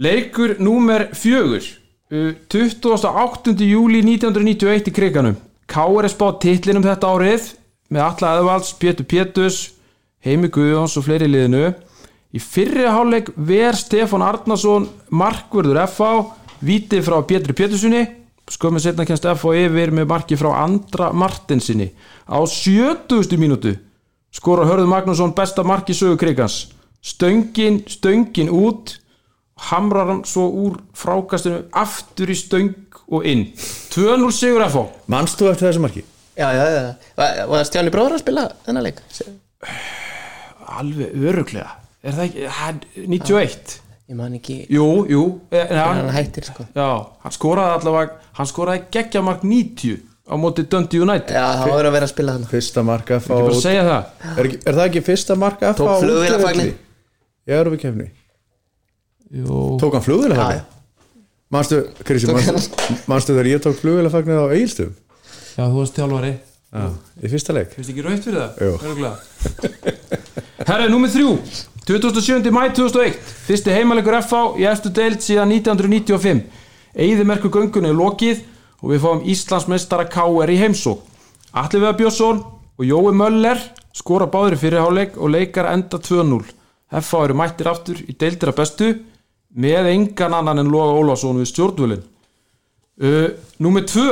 [0.00, 3.56] leikur númer fjögur uh, 28.
[3.66, 5.38] júli 1991 í kriganum
[5.70, 6.06] K.R.
[6.06, 7.52] er spáð titlinum þetta árið
[7.90, 9.60] með Alla Eðvalds, Pétur Péturs
[10.22, 11.72] Heimi Guðjóns og fleiri liðinu
[12.30, 16.10] í fyrri hálfleik ver Stefán Arnason markvörður FH
[16.62, 18.04] víti frá Pétri Péturssoni
[18.50, 21.90] skömmu setna kennst FH yfir með marki frá Andra Martinsinni
[22.26, 23.38] á 70.
[23.40, 23.76] mínútu
[24.34, 26.68] skora Hörður Magnússon besta marki sögu krigans
[27.02, 28.96] stöngin, stöngin út
[29.70, 32.74] hamrar hann svo úr frákastinu aftur í stöng
[33.10, 33.50] og inn
[33.94, 36.04] 2-0 sigur FH Manst þú eftir þessu marki?
[36.38, 36.82] Já, já, já
[37.16, 39.02] Var, var Stjáni bróður að spila þennan leik?
[40.70, 43.78] alveg öruglega er það ekki, hann, 91
[44.10, 45.20] Ég man ekki jú, jú.
[45.54, 46.64] Eh, en hann hann, hættir sko.
[46.74, 46.86] Já,
[47.22, 51.30] hann skoraði allavega hann skoraði geggja mark 90 á móti Dundee United.
[51.36, 53.28] Já, það var að vera að spila þannig Fyrsta mark að
[53.62, 54.10] segja það.
[54.34, 56.72] Er, ekki- er það ekki fyrsta mark FH Tók á flugvélafagnið?
[56.72, 56.74] útivelli?
[57.46, 58.08] Í Europakefni
[59.30, 60.60] jú, Tók hann flugvélafagni?
[61.50, 64.94] Manstu, Krissi, Tók manstu þegar ég tók flugvélafagnið á Egilstöðum?
[65.54, 66.34] já, þú varst þjálfari.
[66.70, 66.84] Já,
[67.22, 67.72] í fyrsta leik.
[67.74, 68.50] Finnst ekki rautt fyrir það?
[68.62, 68.70] Jú.
[70.66, 71.32] Herra, númer þrjú
[71.90, 72.50] 27.
[72.54, 73.16] mæ 2001
[73.46, 76.44] Fyrsti heimalegur FH í eftir deild síðan 1995
[76.94, 78.44] Eyðimerku göngunni er lokið
[78.78, 81.00] og við fáum Íslandsmeistara KR í heimsók
[81.50, 82.44] Atli Veða Björnsson
[82.78, 83.58] og Jói Möller
[83.96, 86.38] skora báður í fyrirháleik og leikar enda 2-0
[87.00, 88.92] FH eru mættir aftur í deildira bestu
[89.50, 92.06] með engan annan en Loga Ólafsson við stjórnvölin
[93.02, 93.28] uh,
[93.58, 94.06] Númer 2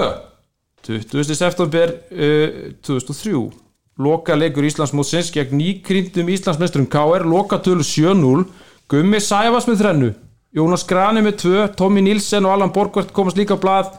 [0.83, 1.31] 20.
[1.31, 3.68] september uh, 2003
[3.99, 8.45] Loka leikur Íslandsmótsins gegn nýkrindum Íslandsmeisturum KR Loka tölu 7-0
[8.89, 10.11] Gummi Sæfas með þrennu.
[10.55, 13.91] Jónas Grani með 2 Tommy Nilsen og Allan Borgvart komast líka blað.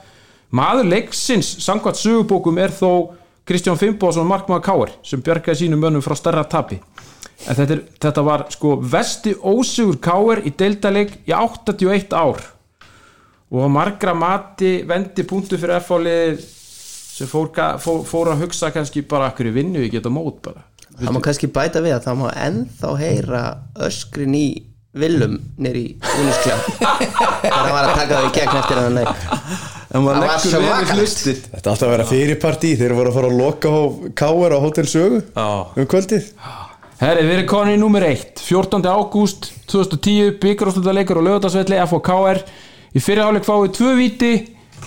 [0.56, 6.16] Maður leiksins samkvæmt sögubókum er þó Kristján Fimboðsson markmaður KR sem bjargaði sínum mönnum frá
[6.16, 6.80] starra tapi.
[7.44, 12.40] En þetta, er, þetta var sko vesti ósugur KR í deildaleg í 81 ár.
[13.52, 16.40] Og margra mati vendi punktu fyrir F-álið
[17.20, 17.52] sem fór,
[17.84, 20.64] fór, fór að hugsa kannski bara hverju vinnu við geta mót bara?
[21.00, 23.44] Það má kannski bæta við að það má ennþá heyra
[23.88, 24.48] öskrin í
[25.00, 29.28] villum nýri í þegar hann var að taka þau í gegn eftir hann leik.
[29.90, 32.72] En maður Það var svo í hlustið Þetta átti að vera fyrirpartí.
[32.78, 33.80] Þeir voru að fara að loka á
[34.22, 34.56] K.R.
[34.58, 35.48] á Hotel Sögu Já.
[35.82, 36.32] um kvöldið.
[37.00, 38.86] Herri, við erum konin í nummer 1 14.
[38.92, 42.42] ágúst 2010 byggarúslutaleikur á lögadagsvelli FOKR
[42.94, 44.34] í fyrirháleik fáið tvö víti.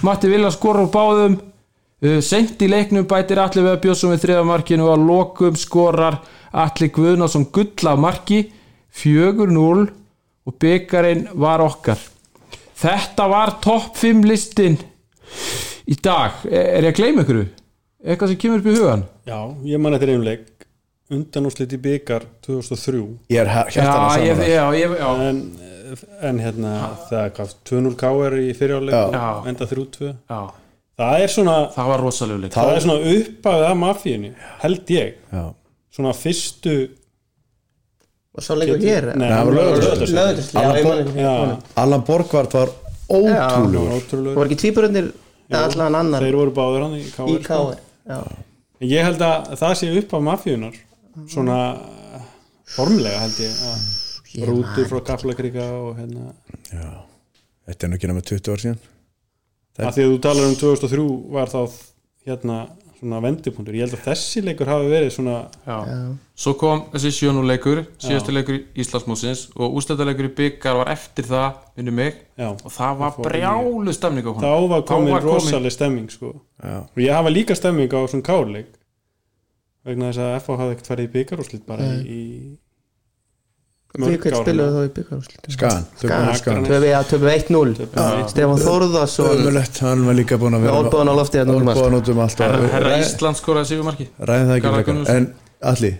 [0.06, 1.38] Matti Villa skorur á báðum
[2.02, 6.20] uh, sent í leiknum bætir Atli Veða Björnsson við þriða markinu og að lokum skorar
[6.52, 8.44] Atli Guðnason gull af marki
[8.92, 9.88] 4-0
[10.42, 12.00] og byggarinn var okkar.
[12.82, 14.76] Þetta var topp 5 listin
[15.86, 16.42] í dag.
[16.50, 17.44] Er ég að gleyma ykkur?
[18.02, 19.38] Eitthvað sem kemur upp í hugan Já,
[19.70, 20.48] ég man eftir einu leik.
[21.12, 25.40] Undanúslit í byggar 2003 Ég er já, hjartan að ég, saman já, en,
[26.24, 26.72] en hérna
[27.10, 29.26] það er hvað 2-0 KR í fyrirjáleik Já.
[29.52, 30.40] enda 3-2 já
[31.00, 34.32] það er svona, það var rosalega leik það er svona uppafið af mafíunni
[34.64, 35.44] held ég, Já.
[35.96, 36.74] svona fyrstu
[38.32, 39.10] og svo leikur hér
[41.82, 42.70] Allan Borgvart var
[43.12, 44.34] ótrúlegur.
[44.36, 45.10] voru ekki tvíburundir
[45.50, 46.22] eða allan annar?
[46.24, 47.02] þeir voru báður hann í.
[48.08, 48.18] Já,
[48.80, 50.78] ég held að það sé upp af mafíunar
[51.28, 51.58] svona
[52.72, 56.32] formlega held ég rútur frá Kaplakrika og hérna
[57.68, 58.78] Þetta er nú ekki náma 20 ár síðan
[59.78, 61.60] að því að þú talar um 2003 var þá
[62.26, 62.56] hérna
[63.02, 63.74] svona vendipunktur.
[63.74, 65.78] Ég held að þessi leikur hafi verið svona já.
[66.38, 71.56] svo kom þessi sjönu leikur síðasti leikur Íslandsmúsins og ústættaleikur í byggar var eftir það
[71.76, 72.20] minnum mig.
[72.38, 74.46] Já, og það var brjálu stemning á honum.
[74.46, 76.30] Þá var komin var komin- rosaleg stemming sko.
[76.62, 76.76] Já.
[76.86, 78.70] og ég hafa líka stemming á svona kárleik
[79.82, 82.22] vegna þess að FH hafði ekkert farið í byggarúslit bara í, í
[83.92, 88.62] Við hvert spiluðu þá í byggarúslit Skan, skan Töfum við að töfum við 1-0 Stefán
[89.26, 91.58] Ömulegt, hann var líka búin að vera Olbúðan á lofti hérna
[91.98, 92.22] út um
[92.72, 95.02] herra, Ísland skoraði sigumarki Ræðum það ekki frekar.
[95.12, 95.28] En
[95.72, 95.98] allir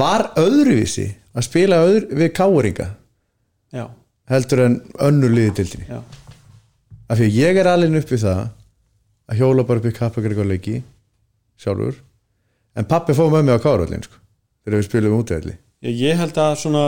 [0.00, 1.06] Var öðruvísi
[1.36, 2.88] að spila öðru, við káringa
[3.76, 3.84] já,
[4.32, 6.00] heldur en önnur liði dildinni já,
[7.06, 8.42] af því ég er alveg upp við það
[9.26, 10.80] að hjóla bara upp í kappakar leiki
[11.60, 12.00] sjálfur.
[12.76, 14.18] En pappi fóð með mig á kárallin sko,
[14.64, 15.54] þegar við spilum útvelli
[15.86, 16.84] ég, ég held að svona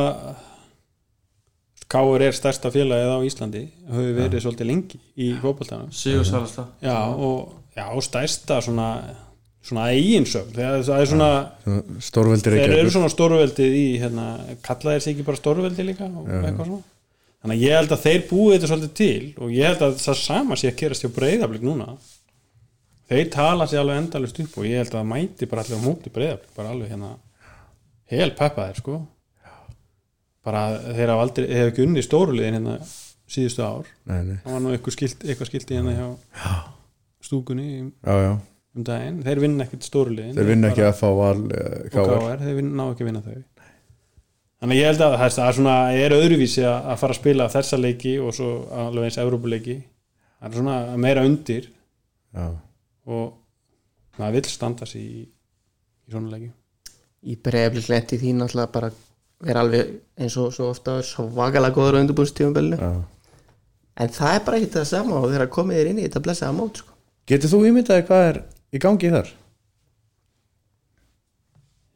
[1.88, 5.88] Káur er stærsta félagið á Íslandi hefur verið svolítið lengi í fótboltanum.
[5.96, 6.66] Sigur Salasta.
[6.84, 8.88] Já, og, já, og stærsta svona,
[9.64, 10.52] svona eiginsögn.
[10.52, 11.30] Það er svona
[12.04, 14.26] stórveldir þeir eru svona stórveldið í hérna,
[14.66, 16.84] kalla þeir sig ekki bara stórveldið líka og eitthvað svona.
[17.38, 20.18] Þannig að ég held að þeir búið þetta svolítið til og ég held að það
[20.26, 21.86] sama sé að gerast hjá breyðablík núna.
[23.08, 25.86] Þeir tala sér alveg endalust upp og ég held að það mæti bara allir á
[25.86, 27.14] móti breyðablík bara alveg hérna
[28.12, 28.98] hel peppaðir sko.
[30.48, 30.62] Bara
[30.96, 32.76] þeir hafa aldrei, þeir hafa ekki unni stóruliðin hérna
[33.28, 33.88] síðustu ár.
[34.08, 34.36] Nei, nei.
[34.44, 36.06] það var nú eitthvað skilt, eitthvað skilt í hérna hjá
[37.28, 38.30] stúkunni um, Já, já.
[38.78, 42.44] um daginn, þeir vinna ekkert stóruliðin þeir vinna ekki að fá val uh, og káar
[42.44, 43.38] þeir ná ekki að vinna þau.
[44.58, 48.14] Þannig ég held að það er- svona er öðruvísi að fara að spila þessa leiki
[48.22, 49.76] og svo alveg eins Evrópuleiki.
[50.38, 51.68] Það er svona meira undir.
[52.38, 52.48] Já.
[53.08, 55.20] og maður vill standa sig í,
[56.08, 56.50] í svona leiki
[57.26, 58.90] Í breyflik lendi því náttúrulega bara
[59.42, 62.92] vera alveg eins og svo ofta svakalega góður á undirbúinstífumbilinu Já.
[64.02, 66.56] en það er bara ekki það sama og þegar komið þér inn í þetta blessaða
[66.58, 66.96] mót sko.
[67.28, 68.40] Getur þú ímyndaði hvað er
[68.70, 69.30] í gangi þar?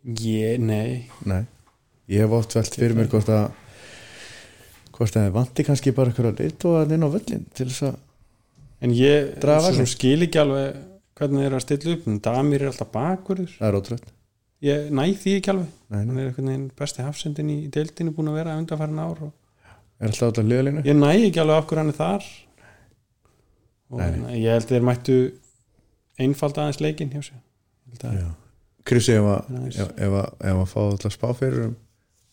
[0.02, 1.44] ég, nei Nei
[2.10, 3.52] Ég hef oft velt fyrir mér hvort að
[4.92, 7.86] hvort að þið vanti kannski bara eitthvað lit og að inn á völlin til þess
[7.88, 8.00] að
[8.82, 10.80] en ég skil ekki alveg
[11.18, 14.10] hvernig þeir eru að stilla upp en Damir er alltaf bakverður það er ótrútt
[14.62, 15.70] ég næ því ekki alveg.
[15.92, 16.06] Nei, nei.
[16.06, 19.32] hann er einhvern veginn besti hafsendin í deildinu búin að vera undanfærin ár og
[20.02, 20.82] Er alltaf alltaf liðalínu?
[20.86, 22.24] ég næ ekki alveg af hverju hann er þar.
[23.92, 24.06] Og Nei.
[24.08, 25.16] hérna, ég held að þeir mættu
[26.22, 27.36] einfald aðeins leikinn hjá sig
[28.02, 28.32] að-
[28.84, 29.52] Krissi ef að,
[30.02, 31.74] að, að fá alltaf spá fyrir um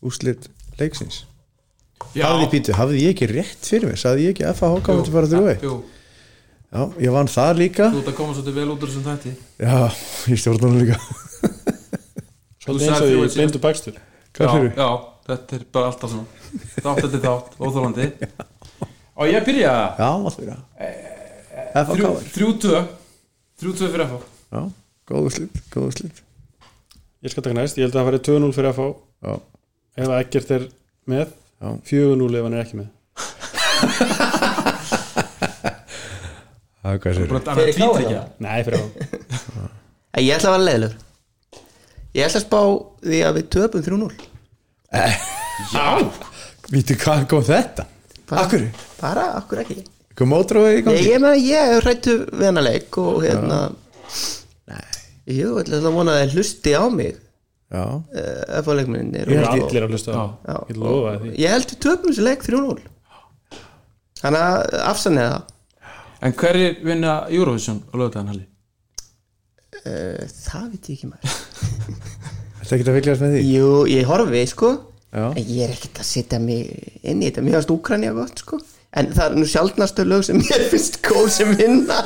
[0.02, 0.48] úslit
[0.80, 1.26] leiksins.
[2.16, 2.26] Já.
[2.26, 4.00] Hafði pítu, hafði ég ekki rétt fyrir mér?
[4.02, 4.96] Saði ég ekki að FH Jú.
[4.98, 5.78] myndi fara þrjú Jú,
[6.70, 7.90] Já, ég vann það líka.
[7.94, 9.32] Þú ert að koma svolítið vel út úr þessum þætti.
[9.60, 9.78] Já,
[10.34, 10.98] ég stjórn hann líka
[12.70, 14.00] svolítið eins og ég blindu bakstur.
[14.38, 14.72] Hvað já, fyrir?
[14.78, 14.90] já,
[15.30, 16.28] þetta er bara alltaf svona.
[16.80, 18.08] Þátt þetta þátt, óþólandi
[19.20, 19.74] Og ég byrja.
[20.00, 20.58] Já, alltaf já
[21.70, 22.80] FH Þrjú- káir Þrjú tvö.
[23.60, 24.22] Þrjú tvö fyrir FH
[24.56, 24.62] Já,
[25.12, 26.22] góðu slitt, góðu slitt
[27.20, 28.78] ég skal taka næst, ég held að það færi 2-0 fyrir
[29.20, 29.34] Já,
[30.00, 30.64] ef ekkert er
[31.12, 31.26] með
[31.60, 31.70] Já.
[31.92, 32.90] 4-0 ef hann er ekki með.
[36.80, 37.28] Það er hvað sér
[37.60, 38.80] Fyrir tvítryggja nei, fyrir
[40.16, 41.09] En ég ætla að vera leiðilegur
[42.18, 42.62] ég ætla að spá
[43.06, 44.14] því að við töpum 3-0
[46.74, 47.86] Vítu hvað kom þetta?
[48.30, 48.64] Bara- Akkur?
[49.02, 49.80] bara, akkur ekki?
[50.20, 51.06] Kom ótrúið í gangi?
[51.08, 53.60] ég, meina, ég hef rættu við hana leik og hérna
[55.30, 57.18] Jú, ég ætla að vona að þeir hlusti á mig.
[57.70, 60.26] Já, uh, F-leikminni ég held allir að hlusta á.
[60.50, 60.56] Já.
[60.72, 61.34] ég lofa því.
[61.38, 62.80] Ég held við töpum þessi leik 3-0
[64.20, 64.58] Þannig að
[64.90, 65.44] afsanniða það
[66.26, 68.46] En hverjir vinna Eurovision á lögðan halli?
[69.86, 73.44] uh, Það veit ég ekki maður þetta ekki að fylgjast með því?
[73.56, 74.74] Jú, ég horfi sko
[75.10, 75.24] Já.
[75.34, 76.68] En ég er ekkert að setja mig
[77.02, 78.60] inn í þetta Mér finnst Úkrænja gott sko
[79.00, 81.98] En það er nú sjaldnastu lög sem mér finnst góð sem vinna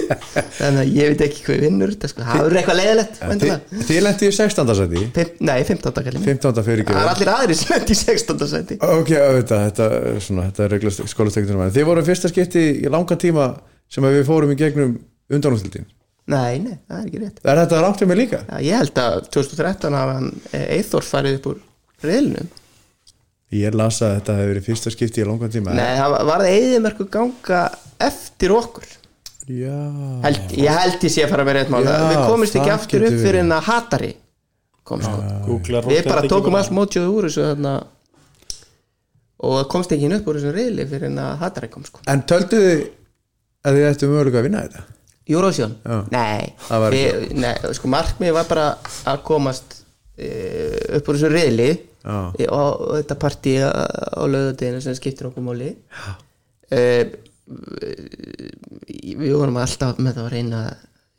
[0.58, 3.18] Þannig að ég veit ekki hvað vinnur þetta sko Það er eitthvað leiðilegt.
[3.42, 4.74] Þi- Þið lendi í 16.
[4.82, 5.96] seti Fimm- Nei, 15.
[6.08, 6.62] kallið 15.
[6.68, 8.46] fyrir Það er allir aðrir sem lendi í 16.
[8.52, 12.92] seti Ok, auðvitað, þetta, er svona, þetta er reglast skólastektunum Þið voru fyrsta skipti í
[12.92, 13.48] langa tíma
[13.92, 14.94] sem við fórum í gegnum
[15.32, 15.88] undanúsildin
[16.30, 17.38] Nei, nei, það er ekki rétt.
[17.50, 18.38] Er þetta rámt um mig líka?
[18.46, 21.62] Já, Ég held að 2013 hafa hann Eithor farið upp úr
[22.06, 22.50] reilnum
[23.52, 26.52] Ég las að þetta hefur verið fyrsta skipti í langa tíma Nei, það var- það
[26.56, 27.58] eðimerku ganga
[28.00, 28.86] eftir okkur.
[29.50, 29.74] Já.
[30.22, 31.82] Held, Ég held ég sé að fara með rétt mál.
[31.84, 34.12] Já, Við komumst ekki aftur upp fyrir en að hatari
[34.84, 35.18] kom sko.
[35.46, 37.74] Googlar Við bara tókum allt mótjóðu úr þessu þarna
[39.42, 42.00] og komst ekki upp úr þessu reili fyrir en að hatari kom sko.
[42.06, 42.82] En töldu þið
[43.66, 44.84] að þið ættu mögulega að vinna þetta?
[45.30, 45.76] Eurovision?
[46.10, 46.50] Nei,
[46.90, 48.66] við, nei sko markmið var bara
[49.10, 49.82] að komast
[50.18, 50.28] e,
[50.98, 51.30] upp úr þessu
[52.02, 53.70] e, og, og þetta partí á,
[54.26, 55.70] lögadeginu sem skiptir okkur máli.
[56.72, 56.82] E,
[59.12, 60.64] við vorum alltaf með það að reyna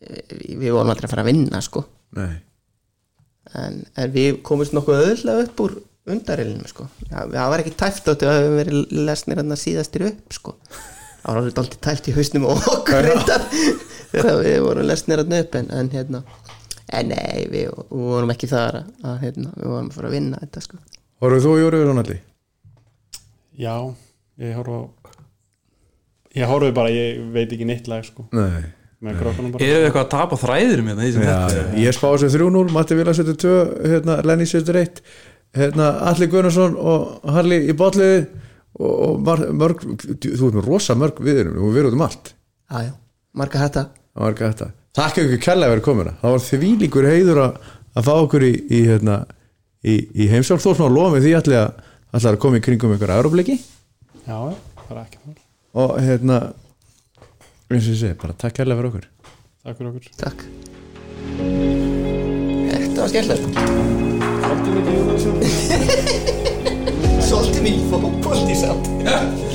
[0.04, 0.20] e,
[0.60, 1.86] við vorum aldrei að fara að vinna sko.
[3.54, 5.78] En, en við komumst nokkuð öðlega upp úr
[6.12, 6.90] undarilinu sko.
[7.08, 10.58] Það var ekki tæft áttu að við verið lesnir síðastir upp sko.
[11.24, 13.46] Það var alveg dálítið tæft í hausnum og okkur reyndar
[14.20, 16.24] þegar við vorum lesnir hann upp en, en hérna
[16.94, 20.16] en nei, við, við vorum ekki þar að, að hérna, við vorum að fara að
[20.18, 20.80] vinna þetta sko.
[21.24, 22.20] Horfðu þú í Júriður Rónaldi?
[23.58, 23.76] já,
[24.42, 24.84] ég horfa á
[26.34, 28.64] ég horfi bara, ég veit ekki neitt lag sko, Nei.
[29.04, 29.66] Með krókanum bara.
[29.68, 31.64] Eru þið eitthvað að tapa þræðurum hérna Já.
[31.76, 33.56] Ég spá þessu 3-0, Matti Vila 72
[33.92, 35.02] hérna, Lenny 71
[35.60, 38.22] hérna, Alli Gunnarsson og Harli í botliði
[38.80, 42.32] og, og mörg, þú ert með rosa mörg viðurum og við erum út um allt.
[42.72, 42.94] Já, já,
[43.36, 43.86] marga hætta
[44.18, 46.12] það ekki Takk ykkur kærlega fyrir komuna.
[46.22, 47.54] Það var því líkur heiður að,
[47.98, 49.16] að fá okkur í, í, hérna,
[49.82, 50.62] í, í heimsókn.
[50.62, 51.72] Þó svona lofa með því allir að,
[52.14, 53.56] allir að koma í kringum ykkur aðróbliki
[54.28, 54.38] já,
[54.88, 55.40] bara ekki mál.
[55.82, 56.38] og hérna
[57.74, 59.06] eins og ég segi, bara takk kærlega fyrir okkur.
[59.64, 60.04] Takk fyrir okkur.
[60.22, 60.40] Takk.
[62.70, 63.46] Þetta var skemmtilegt.
[64.44, 66.24] Svolítið mikið
[67.32, 69.53] svolítið mikið fókbólt í samt